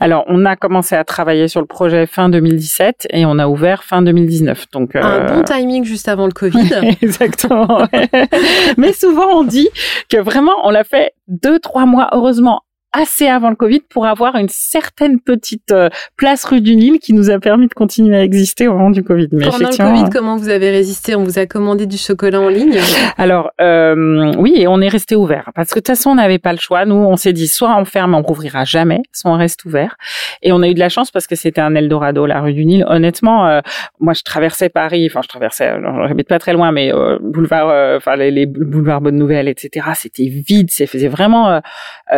[0.00, 3.84] Alors, on a commencé à travailler sur le projet fin 2017 et on a ouvert
[3.84, 4.70] fin 2019.
[4.72, 6.70] Donc un euh, bon timing juste avant le Covid.
[7.02, 7.86] Exactement.
[8.76, 9.68] Mais souvent on dit
[10.08, 14.36] que vraiment on l'a fait deux trois mois heureusement assez avant le Covid pour avoir
[14.36, 18.22] une certaine petite euh, place rue du Nil qui nous a permis de continuer à
[18.22, 19.28] exister au moment du Covid.
[19.32, 21.14] Mais Pendant le Covid, comment vous avez résisté?
[21.14, 22.78] On vous a commandé du chocolat en ligne?
[23.18, 26.38] Alors euh, oui, et on est resté ouvert parce que de toute façon on n'avait
[26.38, 26.84] pas le choix.
[26.84, 29.96] Nous, on s'est dit soit on ferme, on rouvrira jamais, soit on reste ouvert.
[30.42, 32.64] Et on a eu de la chance parce que c'était un Eldorado, la rue du
[32.64, 32.84] Nil.
[32.88, 33.60] Honnêtement, euh,
[34.00, 35.72] moi je traversais Paris, enfin je traversais,
[36.08, 39.86] j'habite pas très loin, mais euh, boulevard, euh, enfin les, les, boulevards Bonne Nouvelle, etc.
[39.94, 41.60] C'était vide, c'est faisait vraiment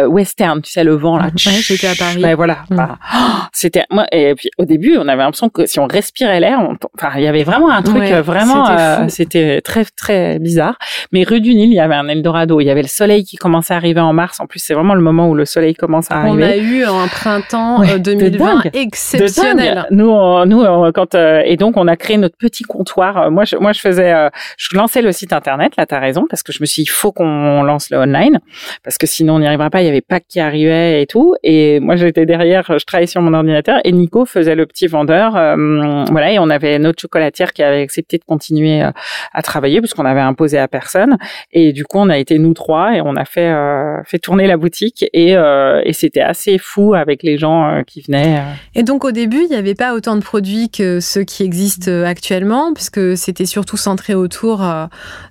[0.06, 1.26] western tu sais, le vent là.
[1.44, 2.22] Ouais, j'étais à Paris.
[2.22, 2.58] Ben, voilà.
[2.70, 2.76] Mm.
[2.76, 2.98] Bah,
[3.52, 4.06] c'était moi.
[4.12, 6.58] Et puis au début, on avait l'impression que si on respirait l'air,
[6.96, 9.08] enfin, il y avait vraiment un truc vraiment.
[9.08, 10.76] C'était, euh, très très bizarre.
[11.12, 12.60] Mais rue du Nil, il y avait un Eldorado.
[12.60, 14.40] Il y avait le soleil qui commençait à arriver en mars.
[14.40, 16.44] En plus, c'est vraiment le moment où le soleil commence à arriver.
[16.44, 19.86] On a eu un printemps 2020 euh, exceptionnel.
[19.90, 20.10] Nous,
[20.46, 23.30] nous, quand euh, et donc on a créé notre petit comptoir.
[23.30, 24.14] Moi, je, moi, je faisais,
[24.56, 25.76] je lançais le site internet.
[25.76, 28.40] Là, t'as raison, parce que je me suis dit, il faut qu'on lance le online,
[28.82, 29.82] parce que sinon on n'y arrivera pas.
[29.82, 31.34] Il y avait pas qui arrivait et tout.
[31.42, 35.36] Et moi, j'étais derrière, je travaillais sur mon ordinateur et Nico faisait le petit vendeur.
[35.36, 38.90] Euh, voilà, et on avait notre chocolatière qui avait accepté de continuer euh,
[39.32, 41.16] à travailler puisqu'on avait imposé à personne.
[41.52, 44.46] Et du coup, on a été nous trois et on a fait euh, fait tourner
[44.46, 48.42] la boutique et, et c'était assez fou avec les gens qui venaient.
[48.74, 51.90] Et donc au début, il n'y avait pas autant de produits que ceux qui existent
[52.04, 54.64] actuellement puisque c'était surtout centré autour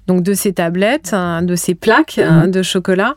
[0.07, 3.15] donc de ces tablettes, hein, de ces plaques hein, de chocolat.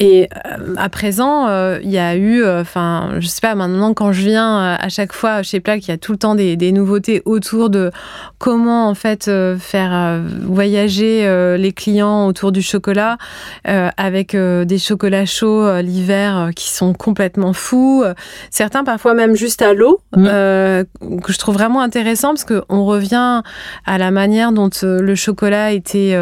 [0.00, 3.94] Et euh, à présent, euh, il y a eu, euh, enfin, je sais pas, maintenant
[3.94, 6.56] quand je viens à chaque fois chez Plaque, il y a tout le temps des,
[6.56, 7.92] des nouveautés autour de
[8.38, 13.16] comment en fait faire voyager les clients autour du chocolat
[13.64, 18.04] avec des chocolats chauds l'hiver qui sont complètement fous.
[18.50, 20.24] Certains parfois même juste à l'eau, mmh.
[20.24, 23.42] que je trouve vraiment intéressant parce qu'on revient
[23.86, 26.16] à la manière dont le chocolat était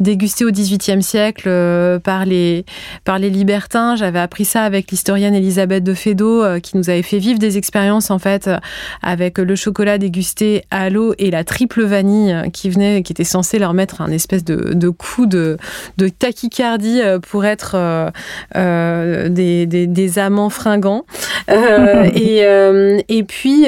[0.00, 1.50] dégusté au XVIIIe siècle
[2.02, 2.64] par les
[3.04, 3.96] par les libertins.
[3.96, 7.58] J'avais appris ça avec l'historienne Elisabeth de Fédot, euh, qui nous avait fait vivre des
[7.58, 8.58] expériences en fait euh,
[9.02, 13.24] avec le chocolat dégusté à l'eau et la triple vanille euh, qui venait, qui était
[13.24, 15.56] censé leur mettre un espèce de, coup de,
[16.18, 18.12] tachycardie pour être
[18.54, 21.04] des, amants fringants.
[21.48, 22.38] et,
[23.08, 23.66] et puis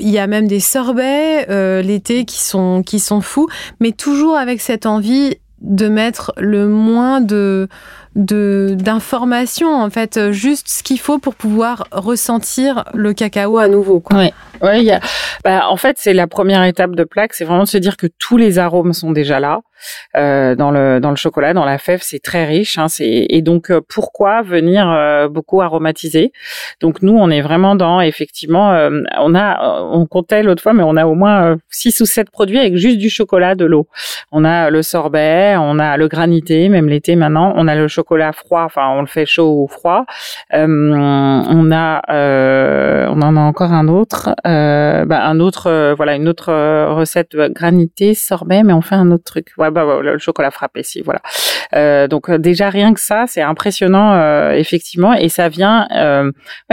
[0.00, 3.48] il y a même des sorbets l'été qui sont qui sont fous,
[3.80, 7.68] mais toujours avec cette envie de mettre le moins de
[8.14, 14.00] de d'informations en fait juste ce qu'il faut pour pouvoir ressentir le cacao à nouveau
[14.00, 14.18] quoi.
[14.18, 14.34] Ouais.
[14.62, 15.00] Ouais, y a,
[15.42, 18.06] bah, en fait, c'est la première étape de plaque, c'est vraiment de se dire que
[18.06, 19.60] tous les arômes sont déjà là euh,
[20.14, 22.78] dans le dans le chocolat, dans la fève, c'est très riche.
[22.78, 26.32] Hein, c'est et donc euh, pourquoi venir euh, beaucoup aromatiser?
[26.80, 30.82] Donc nous, on est vraiment dans effectivement, euh, on a, on comptait l'autre fois, mais
[30.82, 33.88] on a au moins six ou sept produits avec juste du chocolat, de l'eau.
[34.30, 38.32] On a le sorbet, on a le granité, même l'été maintenant, on a le chocolat
[38.32, 40.04] froid, enfin on le fait chaud ou froid.
[40.52, 42.02] on a,
[43.08, 44.34] on en a encore un autre.
[44.44, 46.52] bah, un autre, voilà, une autre
[46.94, 49.48] recette granité, sorbet, mais on fait un autre truc.
[49.72, 51.20] Bah, le chocolat frappé, si, voilà.
[52.08, 55.88] donc déjà rien que ça, c'est impressionnant, effectivement, et ça vient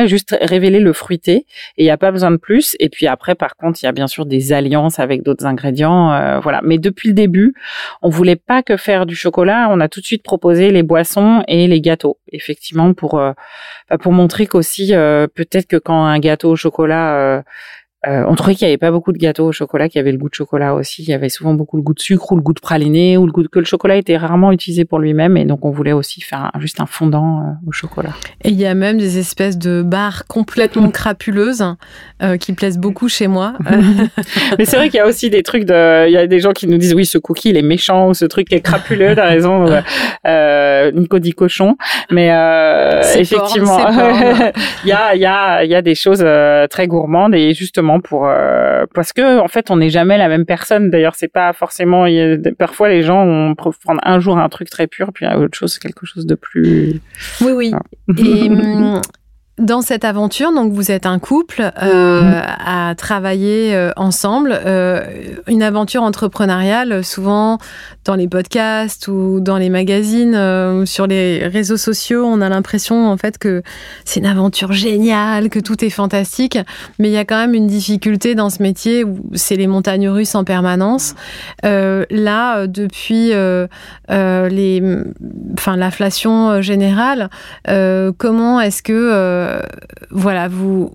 [0.05, 1.45] juste révéler le fruité.
[1.77, 2.75] Et il n'y a pas besoin de plus.
[2.79, 6.39] Et puis après, par contre, il y a bien sûr des alliances avec d'autres ingrédients,
[6.41, 6.61] voilà.
[6.63, 7.53] Mais depuis le début,
[8.01, 9.67] on voulait pas que faire du chocolat.
[9.71, 14.11] On a tout de suite proposé les boissons et les gâteaux, effectivement, pour bah, pour
[14.11, 17.43] montrer qu'aussi peut-être que quand un gâteau au chocolat
[18.07, 20.17] euh, on trouvait qu'il n'y avait pas beaucoup de gâteaux au chocolat qui avaient le
[20.17, 21.03] goût de chocolat aussi.
[21.03, 23.25] Il y avait souvent beaucoup le goût de sucre ou le goût de praliné ou
[23.25, 25.91] le goût de, que le chocolat était rarement utilisé pour lui-même et donc on voulait
[25.91, 28.11] aussi faire juste un fondant euh, au chocolat.
[28.45, 31.65] Et il y a même des espèces de barres complètement crapuleuses
[32.23, 33.55] euh, qui plaisent beaucoup chez moi.
[34.57, 36.51] Mais c'est vrai qu'il y a aussi des trucs de, il y a des gens
[36.51, 39.13] qui nous disent oui ce cookie il est méchant ou ce truc est crapuleux.
[39.13, 39.65] T'as raison,
[40.25, 41.75] euh, Nico dit cochon.
[42.09, 42.27] Mais
[43.17, 43.77] effectivement,
[44.85, 46.25] il y a il y a il y a des choses
[46.69, 50.45] très gourmandes et justement pour euh, parce que en fait on n'est jamais la même
[50.45, 50.89] personne.
[50.91, 52.05] D'ailleurs c'est pas forcément.
[52.57, 55.79] parfois les gens on peut prendre un jour un truc très pur puis autre chose
[55.79, 57.01] quelque chose de plus.
[57.41, 57.73] Oui oui.
[58.17, 59.01] Et hum,
[59.59, 62.41] dans cette aventure, donc vous êtes un couple euh, mm.
[62.65, 65.01] à travailler euh, ensemble, euh,
[65.47, 67.03] une aventure entrepreneuriale.
[67.03, 67.57] Souvent,
[68.05, 73.17] dans les podcasts ou dans les magazines sur les réseaux sociaux, on a l'impression en
[73.17, 73.61] fait que
[74.05, 76.57] c'est une aventure géniale, que tout est fantastique.
[76.97, 80.09] Mais il y a quand même une difficulté dans ce métier où c'est les montagnes
[80.09, 81.15] russes en permanence.
[81.63, 83.31] là, depuis
[84.09, 84.83] les,
[85.53, 87.29] enfin l'inflation générale,
[88.17, 89.61] comment est-ce que euh,
[90.11, 90.89] voilà, vous,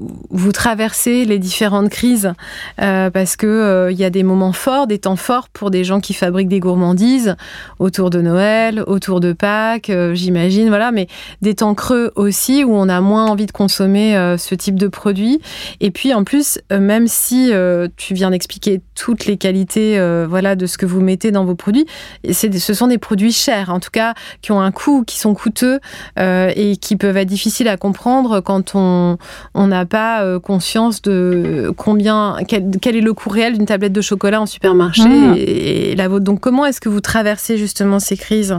[0.53, 2.33] traversez les différentes crises
[2.81, 5.85] euh, parce que euh, il y a des moments forts, des temps forts pour des
[5.85, 7.37] gens qui fabriquent des gourmandises
[7.79, 11.07] autour de Noël, autour de Pâques, j'imagine, voilà, mais
[11.43, 15.41] des temps creux aussi où on a moins envie de consommer ce type de produit.
[15.81, 17.53] Et puis en plus, même si
[17.97, 21.87] tu viens d'expliquer toutes les qualités, voilà, de ce que vous mettez dans vos produits,
[22.31, 25.81] ce sont des produits chers, en tout cas, qui ont un coût, qui sont coûteux
[26.19, 29.19] et qui peuvent être difficiles à comprendre quand on
[29.55, 34.41] n'a pas euh, conscience de combien, quel, est le coût réel d'une tablette de chocolat
[34.41, 35.35] en supermarché ah.
[35.37, 36.25] et, la vôtre.
[36.25, 38.57] Donc, comment est-ce que vous traversez justement ces crises?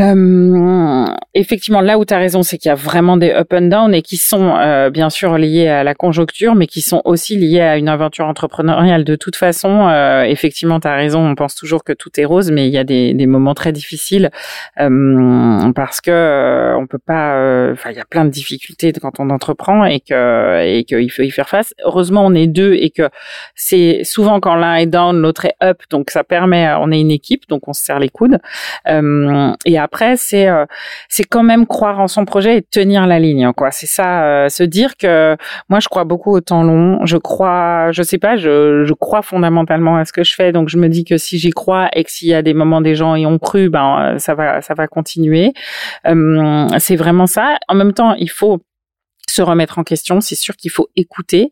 [0.00, 3.68] Euh, effectivement, là où tu as raison, c'est qu'il y a vraiment des up and
[3.68, 7.36] down et qui sont euh, bien sûr liés à la conjoncture, mais qui sont aussi
[7.36, 9.04] liés à une aventure entrepreneuriale.
[9.04, 12.50] De toute façon, euh, effectivement, tu as raison, on pense toujours que tout est rose,
[12.50, 14.30] mais il y a des, des moments très difficiles
[14.80, 17.36] euh, parce que euh, on peut pas.
[17.36, 21.10] Euh, enfin, il y a plein de difficultés quand on entreprend et que et qu'il
[21.10, 21.74] faut y faire face.
[21.84, 23.08] Heureusement, on est deux et que
[23.54, 26.72] c'est souvent quand l'un est down, l'autre est up, donc ça permet.
[26.80, 28.38] On est une équipe, donc on se serre les coudes.
[28.86, 29.78] et
[30.16, 30.64] c'est euh,
[31.08, 33.70] c'est quand même croire en son projet et tenir la ligne, quoi.
[33.70, 35.36] C'est ça, euh, se dire que
[35.68, 37.04] moi, je crois beaucoup au temps long.
[37.04, 40.68] Je crois, je sais pas, je, je crois fondamentalement à ce que je fais, donc
[40.68, 42.94] je me dis que si j'y crois et que s'il y a des moments des
[42.94, 45.52] gens y ont cru, ben ça va ça va continuer.
[46.78, 47.56] c'est vraiment ça.
[47.68, 48.60] En même temps, il faut
[49.30, 50.20] se remettre en question.
[50.20, 51.50] C'est sûr qu'il faut écouter,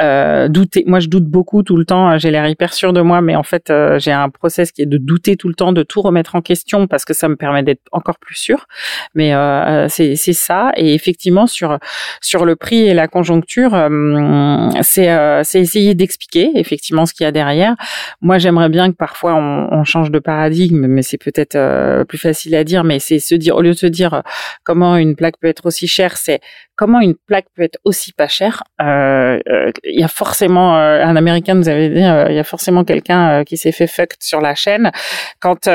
[0.00, 0.84] euh, douter.
[0.86, 2.18] Moi, je doute beaucoup tout le temps.
[2.18, 4.86] J'ai l'air hyper sûr de moi, mais en fait, euh, j'ai un process qui est
[4.86, 7.62] de douter tout le temps, de tout remettre en question parce que ça me permet
[7.62, 8.66] d'être encore plus sûr.
[9.14, 10.70] Mais euh, c'est ça.
[10.76, 11.78] Et effectivement, sur
[12.20, 17.24] sur le prix et la conjoncture, euh, c'est euh, c'est essayer d'expliquer effectivement ce qu'il
[17.24, 17.74] y a derrière.
[18.20, 22.18] Moi, j'aimerais bien que parfois on, on change de paradigme, mais c'est peut-être euh, plus
[22.18, 22.84] facile à dire.
[22.84, 24.22] Mais c'est se dire au lieu de se dire
[24.64, 26.40] comment une plaque peut être aussi chère, c'est
[26.78, 28.62] comment une plaque peut être aussi pas chère.
[28.80, 32.44] Euh, euh, il y a forcément euh, un Américain nous avait dit, il y a
[32.44, 34.92] forcément quelqu'un qui s'est fait fucked sur la chaîne.
[35.40, 35.68] Quand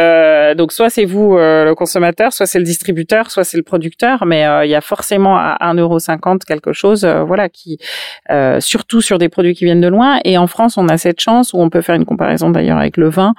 [0.55, 4.45] donc soit c'est vous le consommateur, soit c'est le distributeur, soit c'est le producteur, mais
[4.63, 7.79] il y a forcément à 1,50€ quelque chose, voilà, qui
[8.59, 10.19] surtout sur des produits qui viennent de loin.
[10.23, 12.95] Et en France, on a cette chance où on peut faire une comparaison d'ailleurs avec
[12.95, 13.33] le vin,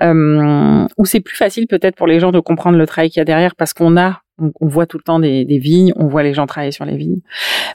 [0.00, 3.26] où c'est plus facile peut-être pour les gens de comprendre le travail qu'il y a
[3.26, 6.46] derrière parce qu'on a on, voit tout le temps des, vignes, on voit les gens
[6.46, 7.20] travailler sur les vignes.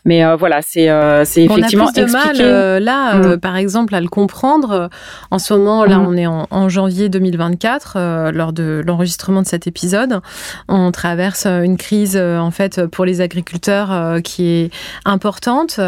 [0.06, 3.40] Mais euh, voilà, c'est euh, c'est effectivement on a plus de mal euh, là, mm.
[3.40, 4.90] par exemple, à le comprendre.
[5.32, 6.08] En ce moment, là, mm.
[6.08, 10.20] on est en, janvier 2024, lors de l'enregistrement de cet épisode.
[10.68, 14.72] On traverse une crise en fait pour les agriculteurs qui est
[15.06, 15.80] importante,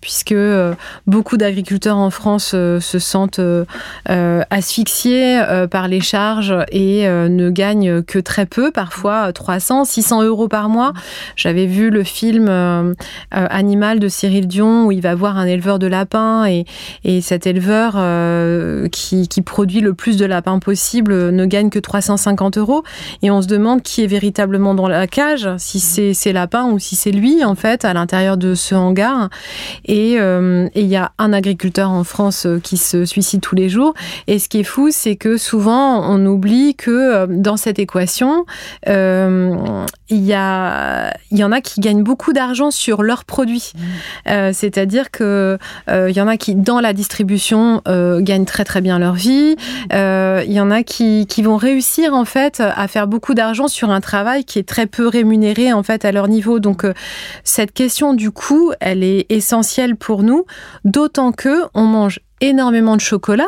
[0.00, 0.34] puisque
[1.06, 3.40] beaucoup d'agriculteurs en France se sentent
[4.06, 10.68] asphyxiés par les charges et ne gagnent que très peu, parfois 300, 600 euros par
[10.68, 10.92] mois.
[11.36, 12.94] J'avais vu le film
[13.30, 16.64] Animal de Cyril Dion où il va voir un éleveur de lapins et,
[17.04, 17.92] et cet éleveur
[18.90, 22.82] qui, qui produit le plus de lapins possible ne gagne que 350 euros.
[23.22, 26.78] Et on se demande qui est véritablement dans la cage, si c'est ces lapins ou
[26.78, 29.30] si c'est lui, en fait, à l'intérieur de ce hangar.
[29.88, 33.68] Euh, et il y a un agriculteur en France euh, qui se suicide tous les
[33.68, 33.94] jours.
[34.26, 38.44] Et ce qui est fou, c'est que souvent, on oublie que euh, dans cette équation,
[40.08, 43.72] il y, a, il y en a qui gagnent beaucoup d'argent sur leurs produits.
[43.74, 44.52] Mmh.
[44.52, 45.58] C'est-à-dire que
[45.88, 49.56] il y en a qui, dans la distribution, gagnent très très bien leur vie.
[49.90, 53.90] Il y en a qui, qui vont réussir en fait à faire beaucoup d'argent sur
[53.90, 56.60] un travail qui est très peu rémunéré en fait à leur niveau.
[56.60, 56.86] Donc
[57.44, 60.46] cette question du coût, elle est essentielle pour nous,
[60.84, 63.44] d'autant que on mange énormément de chocolat.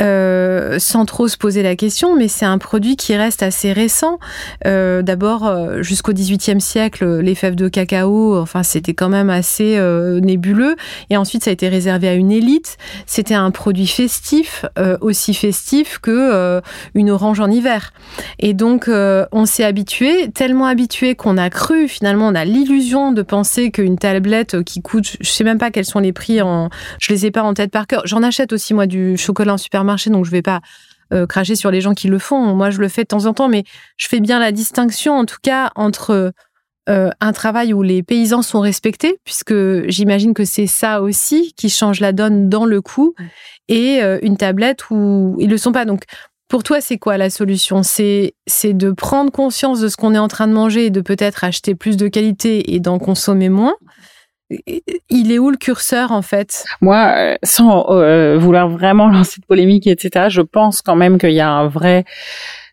[0.00, 4.18] Euh, sans trop se poser la question, mais c'est un produit qui reste assez récent.
[4.66, 9.78] Euh, d'abord, euh, jusqu'au XVIIIe siècle, les fèves de cacao, enfin, c'était quand même assez
[10.22, 10.76] nébuleux.
[11.10, 12.76] Et ensuite, ça a été réservé à une élite.
[13.06, 14.64] C'était un produit festif,
[15.00, 16.60] aussi festif que
[16.94, 17.92] une orange en hiver.
[18.38, 23.22] Et donc, on s'est habitué, tellement habitué qu'on a cru, finalement, on a l'illusion de
[23.22, 26.68] penser qu'une tablette qui coûte, je sais même pas quels sont les prix en,
[27.00, 28.02] je les ai pas en tête par cœur.
[28.04, 30.60] J'en achète aussi moi du chocolat en supermarché marché, donc je vais pas
[31.12, 32.54] euh, cracher sur les gens qui le font.
[32.54, 33.64] Moi, je le fais de temps en temps, mais
[33.96, 36.32] je fais bien la distinction, en tout cas, entre
[36.90, 39.54] euh, un travail où les paysans sont respectés, puisque
[39.88, 43.14] j'imagine que c'est ça aussi qui change la donne dans le coût,
[43.68, 45.86] et euh, une tablette où ils le sont pas.
[45.86, 46.02] Donc,
[46.48, 47.82] pour toi, c'est quoi la solution?
[47.82, 48.34] C'est
[48.64, 51.74] de prendre conscience de ce qu'on est en train de manger et de peut-être acheter
[51.74, 53.76] plus de qualité et d'en consommer moins
[55.10, 56.64] il est où le curseur en fait?
[56.80, 61.32] Moi, euh, sans euh, vouloir vraiment lancer de polémique, etc., je pense quand même qu'il
[61.32, 62.04] y a un vrai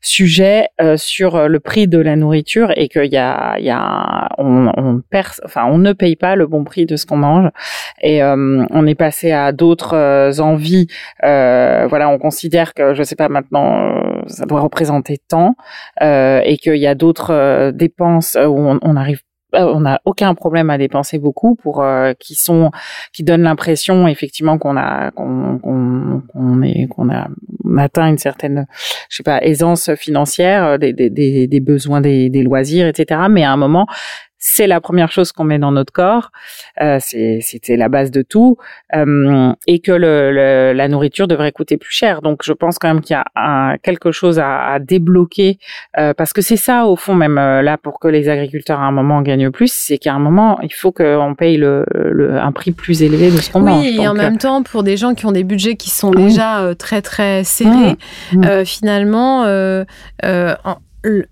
[0.02, 4.30] sujet euh, sur le prix de la nourriture et qu'il y a, il y a,
[4.38, 5.02] on, on
[5.44, 7.50] enfin, on ne paye pas le bon prix de ce qu'on mange
[8.02, 10.88] et on est passé à d'autres envies.
[11.24, 15.56] voilà, on considère que, je sais pas maintenant, ça doit représenter tant
[16.02, 19.25] et qu'il y a d'autres dépenses où on, on arrive euh,
[19.56, 22.72] on n'a aucun problème à dépenser beaucoup pour euh, qui sont
[23.14, 27.28] qui donnent l'impression effectivement qu'on a qu'on qu'on est qu'on a
[27.78, 28.68] atteint une certaine
[29.10, 33.44] je sais pas aisance financière euh, des des, des, besoins des, des loisirs etc mais
[33.44, 33.88] à un moment
[34.38, 36.32] c'est la première chose qu'on met dans notre corps,
[36.82, 38.58] euh, c'était la base de tout,
[38.96, 42.22] euh, et que le, la nourriture devrait coûter plus cher.
[42.22, 45.58] Donc je pense quand même qu'il y a un, quelque chose à, à débloquer,
[45.98, 48.86] euh, parce que c'est ça au fond même euh, là pour que les agriculteurs à
[48.86, 52.52] un moment gagnent plus, c'est qu'à un moment il faut qu'on paye le, le, un
[52.52, 53.82] prix plus élevé de ce qu'on mange.
[53.82, 56.62] Oui, et en même temps pour des gens qui ont des budgets qui sont déjà
[56.62, 57.98] euh, très très serrés,
[58.34, 58.38] mmh.
[58.38, 58.66] Mmh.
[58.66, 60.76] finalement en,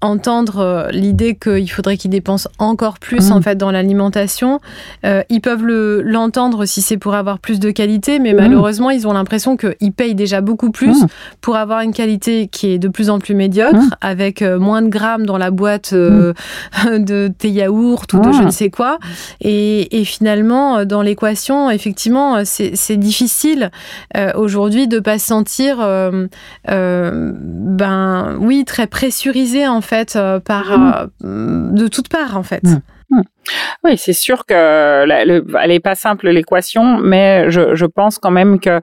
[0.02, 3.44] entendre euh, l'idée qu'il faudrait qu'ils dépensent encore plus en mmh.
[3.44, 4.60] fait dans l'alimentation.
[5.06, 8.38] Euh, ils peuvent l'entendre si c'est pour avoir plus de qualité, mais mmh.
[8.38, 11.08] malheureusement ils ont l'impression qu'ils payent déjà beaucoup plus mmh.
[11.42, 14.90] pour avoir une qualité qui est de plus en plus médiocre, avec euh, moins de
[14.90, 16.34] grammes dans la boîte de
[17.38, 19.00] thé yaourt ou de je ne sais quoi.
[19.42, 23.72] Et, et finalement dans l'équation, effectivement, c'est difficile
[24.36, 25.78] aujourd'hui de pas se sentir,
[26.68, 31.10] ben oui, très pressurisé en fait euh, par mmh.
[31.24, 32.64] euh, de toutes parts en fait.
[32.64, 32.82] Mmh.
[33.10, 33.22] Mmh.
[33.84, 38.60] Oui, c'est sûr que elle est pas simple l'équation, mais je, je, pense quand même
[38.60, 38.80] que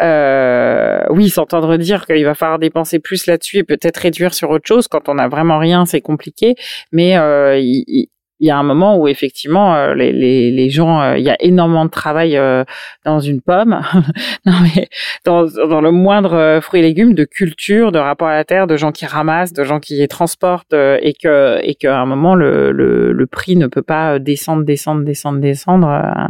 [0.00, 4.66] euh, oui, s'entendre dire qu'il va falloir dépenser plus là-dessus et peut-être réduire sur autre
[4.66, 6.54] chose quand on a vraiment rien, c'est compliqué.
[6.92, 8.08] Mais euh, il,
[8.40, 11.30] il y a un moment où effectivement euh, les, les, les gens, euh, il y
[11.30, 12.64] a énormément de travail euh,
[13.04, 13.80] dans une pomme,
[14.46, 14.88] non mais
[15.24, 18.76] dans, dans le moindre fruit et légumes, de culture, de rapport à la terre, de
[18.76, 23.12] gens qui ramassent, de gens qui transportent et que et qu'à un moment le, le,
[23.12, 25.88] le, prix ne peut pas descendre, descendre, descendre, descendre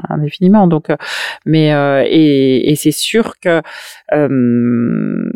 [0.09, 0.67] indéfiniment.
[0.67, 0.89] Donc,
[1.45, 1.69] mais
[2.07, 3.61] et, et c'est sûr que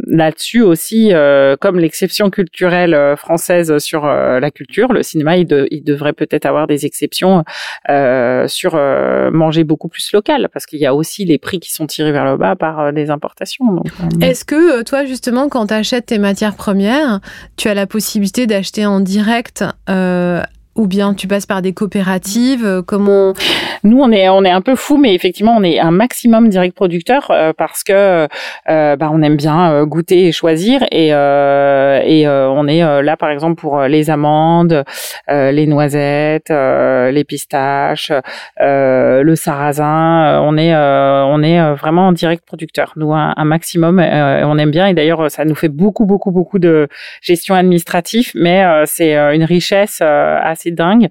[0.06, 1.12] là-dessus aussi,
[1.60, 6.61] comme l'exception culturelle française sur la culture, le cinéma il, de, il devrait peut-être avoir
[6.66, 7.44] des exceptions
[7.88, 11.72] euh, sur euh, manger beaucoup plus local, parce qu'il y a aussi les prix qui
[11.72, 13.82] sont tirés vers le bas par euh, des importations.
[14.20, 17.20] Est-ce que toi, justement, quand tu achètes tes matières premières,
[17.56, 19.64] tu as la possibilité d'acheter en direct
[20.74, 23.34] ou bien tu passes par des coopératives euh, Comment
[23.84, 26.74] Nous, on est on est un peu fou, mais effectivement, on est un maximum direct
[26.74, 28.26] producteur euh, parce que
[28.68, 33.60] euh, bah, on aime bien goûter et choisir et et on est là par exemple
[33.60, 34.84] pour les amandes,
[35.28, 38.12] les noisettes, les pistaches,
[38.58, 40.40] le sarrasin.
[40.42, 42.92] on est on est vraiment en direct producteur.
[42.96, 46.58] Nous, un, un maximum, on aime bien et d'ailleurs, ça nous fait beaucoup beaucoup beaucoup
[46.58, 46.88] de
[47.20, 51.08] gestion administrative, mais c'est une richesse assez c'est dingue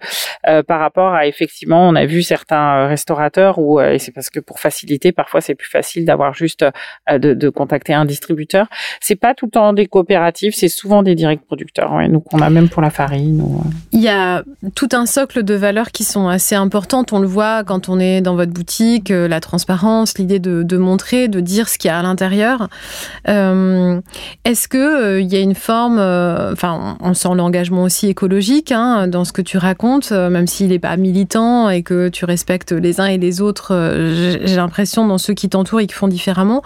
[0.48, 4.30] euh, par rapport à effectivement, on a vu certains euh, restaurateurs où euh, c'est parce
[4.30, 6.66] que pour faciliter, parfois c'est plus facile d'avoir juste
[7.12, 8.68] de, contacter un distributeur.
[9.02, 11.94] C'est pas tout le temps des coopératives, c'est souvent des directs producteurs.
[11.94, 13.44] Ouais, nous qu'on a même pour la farine.
[13.92, 14.44] Il y a
[14.76, 17.14] tout un socle de valeurs qui sont assez importantes.
[17.14, 21.40] On le voit quand on est dans votre boutique, la transparence, l'idée de, montrer, de
[21.40, 22.70] dire ce qu'il y a à l'intérieur.
[23.26, 29.26] Est-ce que il y a une forme, enfin, on sent l'engagement aussi écologique hein, dans
[29.26, 33.00] ce que tu racontes, euh, même s'il n'est pas militant et que tu respectes les
[33.00, 36.62] uns et les autres, euh, j'ai l'impression dans ceux qui t'entourent et qui font différemment.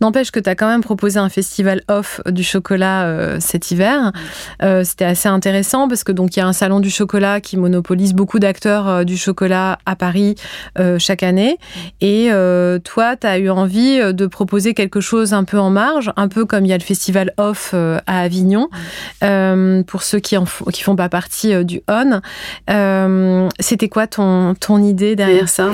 [0.00, 4.12] N'empêche que tu as quand même proposé un festival off du chocolat euh, cet hiver.
[4.84, 8.14] C'était assez intéressant parce que donc il y a un salon du chocolat qui monopolise
[8.14, 10.34] beaucoup d'acteurs du chocolat à Paris
[10.98, 11.58] chaque année.
[12.00, 12.30] Et
[12.84, 16.44] toi, tu as eu envie de proposer quelque chose un peu en marge, un peu
[16.44, 18.68] comme il y a le festival off à Avignon,
[19.20, 20.36] pour ceux qui,
[20.72, 22.15] qui font pas partie du ON.
[22.70, 25.70] Euh, c'était quoi ton, ton idée derrière ça?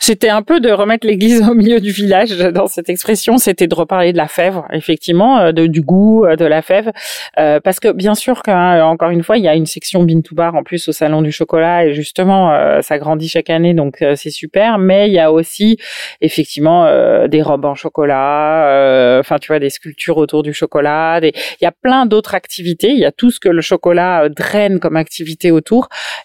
[0.00, 3.38] C'était un peu de remettre l'église au milieu du village dans cette expression.
[3.38, 6.90] C'était de reparler de la fève, effectivement, euh, de, du goût euh, de la fève.
[7.36, 10.54] parce que bien sûr qu'encore une fois, il y a une section Bean to Bar
[10.54, 14.78] en plus au Salon du Chocolat et justement, ça grandit chaque année, donc c'est super.
[14.78, 15.78] Mais il y a aussi
[16.20, 16.86] effectivement
[17.26, 21.20] des robes en chocolat, enfin tu vois, des sculptures autour du chocolat.
[21.22, 21.32] Il
[21.62, 22.90] y a plein d'autres activités.
[22.90, 25.73] Il y a tout ce que le chocolat draine comme activité autour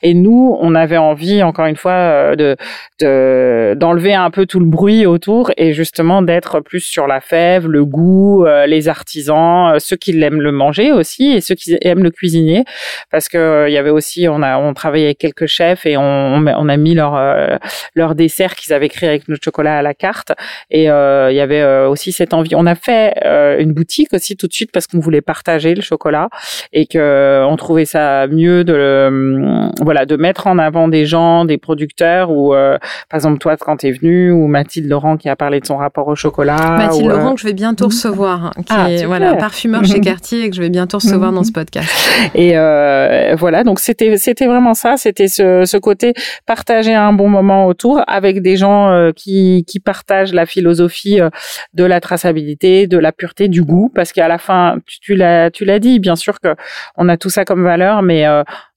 [0.02, 2.56] et nous, on avait envie, encore une fois, euh, de
[3.76, 7.86] d'enlever un peu tout le bruit autour et justement d'être plus sur la fève, le
[7.86, 12.04] goût, euh, les artisans, euh, ceux qui aiment le manger aussi et ceux qui aiment
[12.04, 12.66] le cuisiner,
[13.10, 16.46] parce que il y avait aussi, on a on travaillait avec quelques chefs et on
[16.46, 17.18] on a mis leur
[17.96, 20.34] leur dessert qu'ils avaient créé avec notre chocolat à la carte.
[20.70, 22.56] Et il y avait aussi cette envie.
[22.56, 23.14] On a fait
[23.60, 26.30] une boutique aussi tout de suite parce qu'on voulait partager le chocolat
[26.74, 29.10] et que on trouvait ça mieux de le
[29.82, 32.78] voilà, de mettre en avant des gens, des producteurs, ou euh,
[33.10, 35.78] par exemple toi quand tu es venu, ou Mathilde Laurent qui a parlé de son
[35.78, 36.78] rapport au chocolat.
[36.78, 40.00] Mathilde euh, Laurent que je vais bintôt recevoir, hein, qui ah, est voilà parfumeur chez
[40.02, 41.90] Cartier et que je vais bientôt recevoir dans ce podcast.
[42.36, 42.54] Et
[43.36, 46.14] voilà, donc c'était c'était vraiment ça, c'était ce, ce côté
[46.46, 51.20] partager un bon moment autour avec des gens qui qui partagent la philosophie
[51.74, 55.52] de la traçabilité, de la pureté, du goût, parce qu'à la fin, tu, tu l'as
[55.52, 56.56] tu l'as dit, bien sûr que
[56.98, 58.26] on a tout ça comme valeur, mais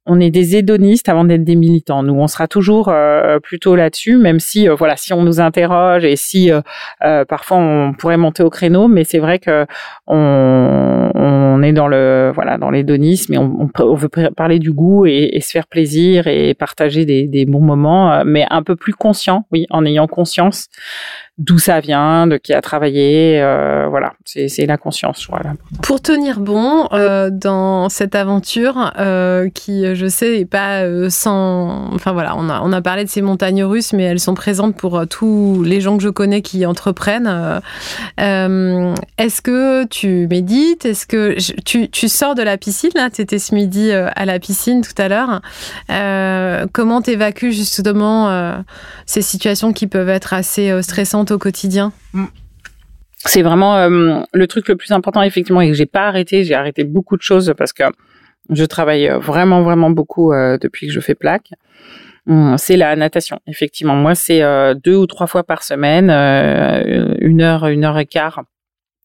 [0.04, 2.02] on est des hédonistes avant d'être des militants.
[2.02, 6.04] Nous, on sera toujours euh, plutôt là-dessus, même si, euh, voilà, si on nous interroge
[6.04, 9.66] et si euh, parfois on pourrait monter au créneau, mais c'est vrai que
[10.06, 15.50] on, est dans le, voilà, dans l'hédonisme et on, veut parler du goût et, se
[15.50, 19.84] faire plaisir et partager des, des bons moments, mais un peu plus conscient, oui, en
[19.84, 20.68] ayant conscience
[21.38, 25.26] d'où ça vient, de qui a travaillé, euh, voilà, c'est la conscience.
[25.30, 25.54] Voilà.
[25.82, 31.90] Pour tenir bon euh, dans cette aventure euh, qui, je sais, est pas sans.
[31.94, 35.62] Enfin voilà, on a, parlé de ces montagnes russes, mais elles sont présentes pour tous
[35.62, 37.60] les gens que je connais qui entreprennent.
[38.18, 40.84] Est-ce que tu médites?
[40.84, 45.00] Est-ce que tu, sors de la piscine Tu étais ce midi à la piscine tout
[45.00, 45.40] à l'heure.
[46.72, 48.62] comment t'évacues justement
[49.06, 52.26] ces situations qui peuvent être assez stressantes au quotidien mm.
[53.24, 56.42] C'est vraiment euh, le truc le plus important effectivement et que j'ai pas arrêté.
[56.42, 57.84] J'ai arrêté beaucoup de choses parce que
[58.50, 61.50] je travaille vraiment vraiment beaucoup euh, depuis que je fais plaque.
[62.26, 63.94] Mm, c'est la natation, effectivement.
[63.94, 66.10] Moi, c'est euh, deux ou trois fois par semaine,
[67.20, 68.42] une heure, une heure et quart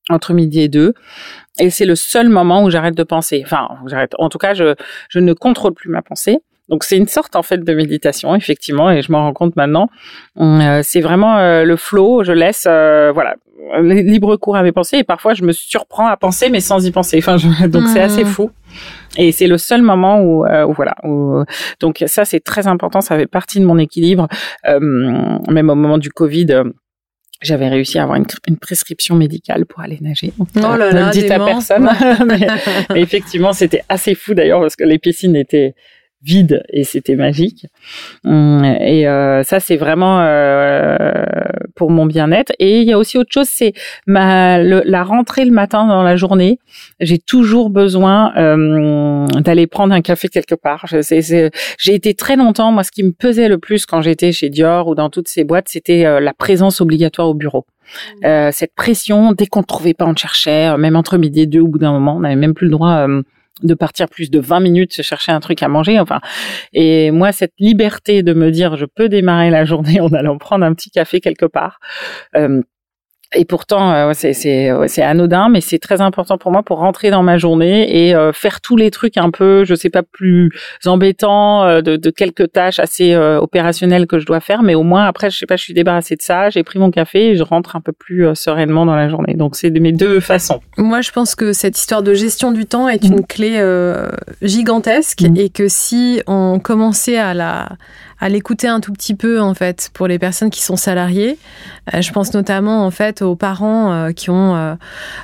[0.10, 0.94] entre midi et deux.
[1.60, 3.42] Et c'est le seul moment où j'arrête de penser.
[3.46, 4.14] Enfin, j'arrête.
[4.18, 4.74] En tout cas, je,
[5.10, 6.40] je ne contrôle plus ma pensée.
[6.70, 9.90] Donc c'est une sorte en fait de méditation effectivement et je m'en rends compte maintenant.
[10.40, 12.24] Euh, c'est vraiment euh, le flow.
[12.24, 13.36] Je laisse euh, voilà
[13.82, 16.92] libre cours à mes pensées et parfois je me surprends à penser mais sans y
[16.92, 17.18] penser.
[17.20, 17.38] Enfin
[17.68, 18.28] donc c'est assez mmh.
[18.28, 18.52] fou.
[19.18, 20.96] Et c'est le seul moment où, où voilà.
[21.04, 21.44] Où,
[21.80, 23.02] donc ça c'est très important.
[23.02, 24.28] Ça fait partie de mon équilibre.
[24.66, 26.64] même au moment du Covid
[27.42, 30.34] j'avais réussi à avoir une, une, prescription médicale pour aller nager.
[30.40, 31.90] oh là là, ne dites à personne.
[32.26, 35.76] mais, effectivement, c'était assez fou d'ailleurs parce que les piscines étaient
[36.24, 37.68] vide et c'était magique.
[38.26, 41.14] Hum, et euh, ça, c'est vraiment euh,
[41.76, 42.52] pour mon bien-être.
[42.60, 43.74] Et il y a aussi autre chose, c'est
[44.08, 46.60] ma la rentrée le matin dans la journée.
[47.00, 50.86] J'ai toujours besoin euh, d'aller prendre un café quelque part.
[50.88, 54.88] J'ai été très longtemps, moi, ce qui me pesait le plus quand j'étais chez Dior
[54.88, 57.66] ou dans toutes ces boîtes, c'était la présence obligatoire au bureau.
[58.22, 58.52] Mmh.
[58.52, 61.68] cette pression, dès qu'on ne trouvait pas, on cherchait, même entre midi et deux, au
[61.68, 63.08] bout d'un moment, on n'avait même plus le droit
[63.64, 66.20] de partir plus de 20 minutes se chercher un truc à manger enfin.
[66.74, 70.66] Et moi cette liberté de me dire je peux démarrer la journée en allant prendre
[70.66, 71.80] un petit café quelque part
[72.36, 72.62] euh,
[73.36, 77.38] et pourtant, euh, c'est anodin, mais c'est très important pour moi pour rentrer dans ma
[77.38, 80.50] journée et euh, faire tous les trucs un peu, je sais pas, plus
[80.86, 85.06] embêtants, euh, de, de, quelques tâches assez opérationnelles que je dois faire, mais au moins
[85.06, 87.44] après, je sais pas, je suis débarrassée de ça, j'ai pris mon café et je
[87.44, 89.34] rentre un peu plus sereinement dans la journée.
[89.34, 90.62] Donc c'est de mes deux façons.
[90.78, 93.28] Moi, je pense que cette histoire de gestion du temps est une mmh.
[93.28, 93.62] clé
[94.42, 95.38] gigantesque mmh.
[95.38, 97.70] et que si on commençait à la
[98.20, 101.38] à l'écouter un tout petit peu en fait pour les personnes qui sont salariées.
[101.94, 104.74] Euh, je pense notamment en fait aux parents euh, qui ont euh,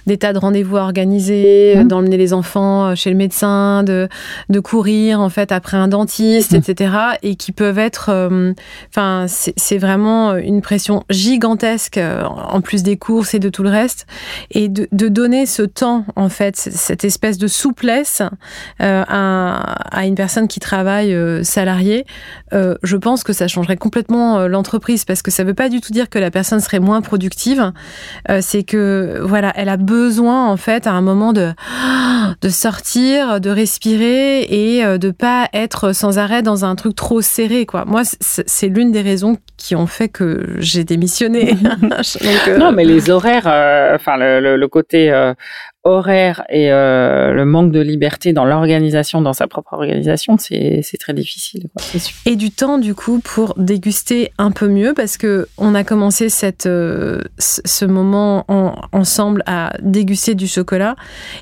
[0.05, 1.87] des tas de rendez-vous organisés, mmh.
[1.87, 4.07] d'emmener les enfants chez le médecin, de,
[4.49, 6.55] de courir en fait après un dentiste, mmh.
[6.55, 6.95] etc.
[7.23, 8.29] et qui peuvent être,
[8.89, 14.05] enfin c'est vraiment une pression gigantesque en plus des courses et de tout le reste
[14.51, 18.21] et de, de donner ce temps en fait cette espèce de souplesse
[18.79, 22.05] à, à, une personne qui travaille salariée
[22.83, 25.81] je pense que ça changerait complètement euh, l'entreprise parce que ça ne veut pas du
[25.81, 27.71] tout dire que la personne serait moins productive.
[28.29, 31.53] Euh, c'est que voilà, elle a besoin en fait à un moment de
[32.41, 37.21] de sortir, de respirer et euh, de pas être sans arrêt dans un truc trop
[37.21, 37.85] serré quoi.
[37.85, 41.55] Moi, c'est l'une des raisons qui ont fait que j'ai démissionné.
[42.57, 43.47] non, mais les horaires,
[43.95, 45.11] enfin le, le, côté
[45.85, 51.13] horaire et euh, le manque de liberté dans l'organisation, dans sa propre organisation, c'est très
[51.13, 51.67] difficile.
[52.25, 56.29] Et du temps, du coup, pour déguster un peu mieux, parce que on a commencé
[56.29, 58.45] cette, euh, ce moment
[58.93, 60.95] ensemble à déguster du chocolat,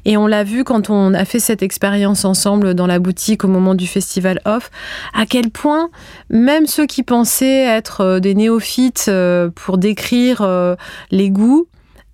[0.05, 3.47] et on l'a vu quand on a fait cette expérience ensemble dans la boutique au
[3.47, 4.71] moment du festival Off,
[5.13, 5.89] à quel point
[6.29, 9.11] même ceux qui pensaient être euh, des néophytes
[9.55, 10.47] pour décrire
[11.11, 11.67] les goûts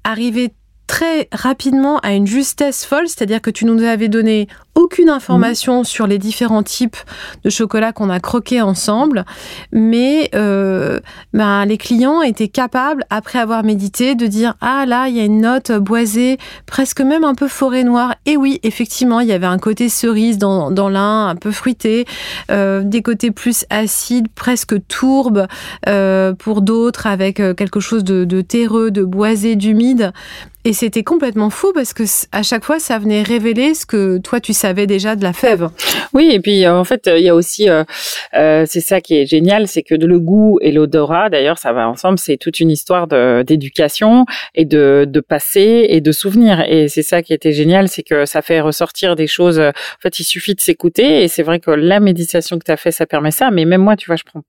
[0.03, 0.51] arrivaient
[0.87, 6.05] très rapidement à une justesse folle, c'est-à-dire que tu nous avais donné aucune information sur
[6.05, 6.97] les différents types
[7.43, 9.25] de chocolat qu'on a croqué ensemble,
[9.71, 10.99] mais euh,
[11.33, 15.25] ben, les clients étaient capables, après avoir médité, de dire ah là il y a
[15.25, 18.15] une note boisée, presque même un peu forêt noire.
[18.25, 22.05] Et oui, effectivement, il y avait un côté cerise dans, dans l'un, un peu fruité,
[22.51, 25.47] euh, des côtés plus acides, presque tourbes
[25.89, 30.13] euh, pour d'autres, avec quelque chose de, de terreux, de boisé, d'humide.
[30.65, 32.03] Et c'était complètement fou parce que
[32.33, 35.69] à chaque fois, ça venait révéler ce que toi tu savais déjà de la fève.
[36.13, 37.83] Oui, et puis en fait, il y a aussi, euh,
[38.33, 41.87] euh, c'est ça qui est génial, c'est que le goût et l'odorat, d'ailleurs, ça va
[41.87, 42.19] ensemble.
[42.19, 46.65] C'est toute une histoire d'éducation et de, de passé et de souvenirs.
[46.67, 49.59] Et c'est ça qui était génial, c'est que ça fait ressortir des choses.
[49.59, 51.23] En fait, il suffit de s'écouter.
[51.23, 53.51] Et c'est vrai que la méditation que tu as fait, ça permet ça.
[53.51, 54.43] Mais même moi, tu vois, je prends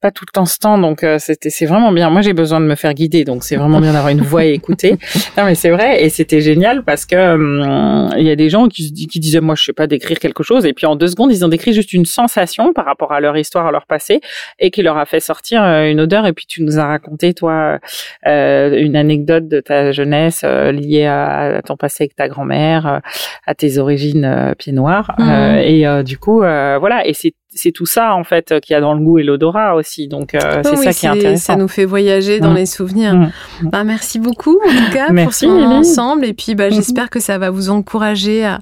[0.00, 2.10] pas tout le temps ce temps, donc euh, c'était c'est vraiment bien.
[2.10, 4.52] Moi, j'ai besoin de me faire guider, donc c'est vraiment bien d'avoir une voix et
[4.52, 4.96] écouter.
[5.36, 8.68] Non, mais c'est vrai, et c'était génial parce que hum, il y a des gens
[8.68, 11.30] qui, qui disaient moi je sais pas décrire quelque chose, et puis en deux secondes
[11.30, 14.20] ils ont décrit juste une sensation par rapport à leur histoire, à leur passé,
[14.58, 16.26] et qui leur a fait sortir euh, une odeur.
[16.26, 17.78] Et puis tu nous as raconté toi
[18.26, 23.00] euh, une anecdote de ta jeunesse liée à, ton passé avec ta grand-mère,
[23.46, 25.58] à tes origines pieds noirs, mmh.
[25.58, 28.94] et du coup voilà, et c'est c'est tout ça en fait qu'il y a dans
[28.94, 30.06] le goût et l'odorat aussi.
[30.08, 31.54] Donc euh, c'est ça qui est intéressant.
[31.54, 32.56] Ça nous fait voyager dans mm.
[32.56, 33.14] les souvenirs.
[33.14, 33.30] Mm.
[33.62, 36.24] Bah, merci beaucoup en tout cas merci, pour ce ensemble.
[36.24, 36.74] Et puis bah, mm-hmm.
[36.74, 38.60] j'espère que ça va vous encourager à,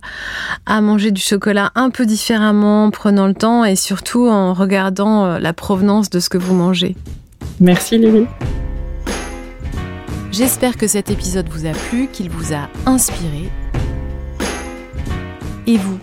[0.67, 5.27] à, manger du chocolat un peu différemment, en prenant le temps et surtout en regardant
[5.27, 6.97] euh, la provenance de ce que vous mangez.
[7.61, 8.27] Merci Lily.
[10.33, 13.51] J'espère que cet épisode vous a plu, qu'il vous a inspiré.
[15.67, 15.99] Et vous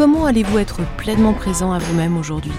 [0.00, 2.54] Comment allez-vous être pleinement présent à vous-même aujourd'hui?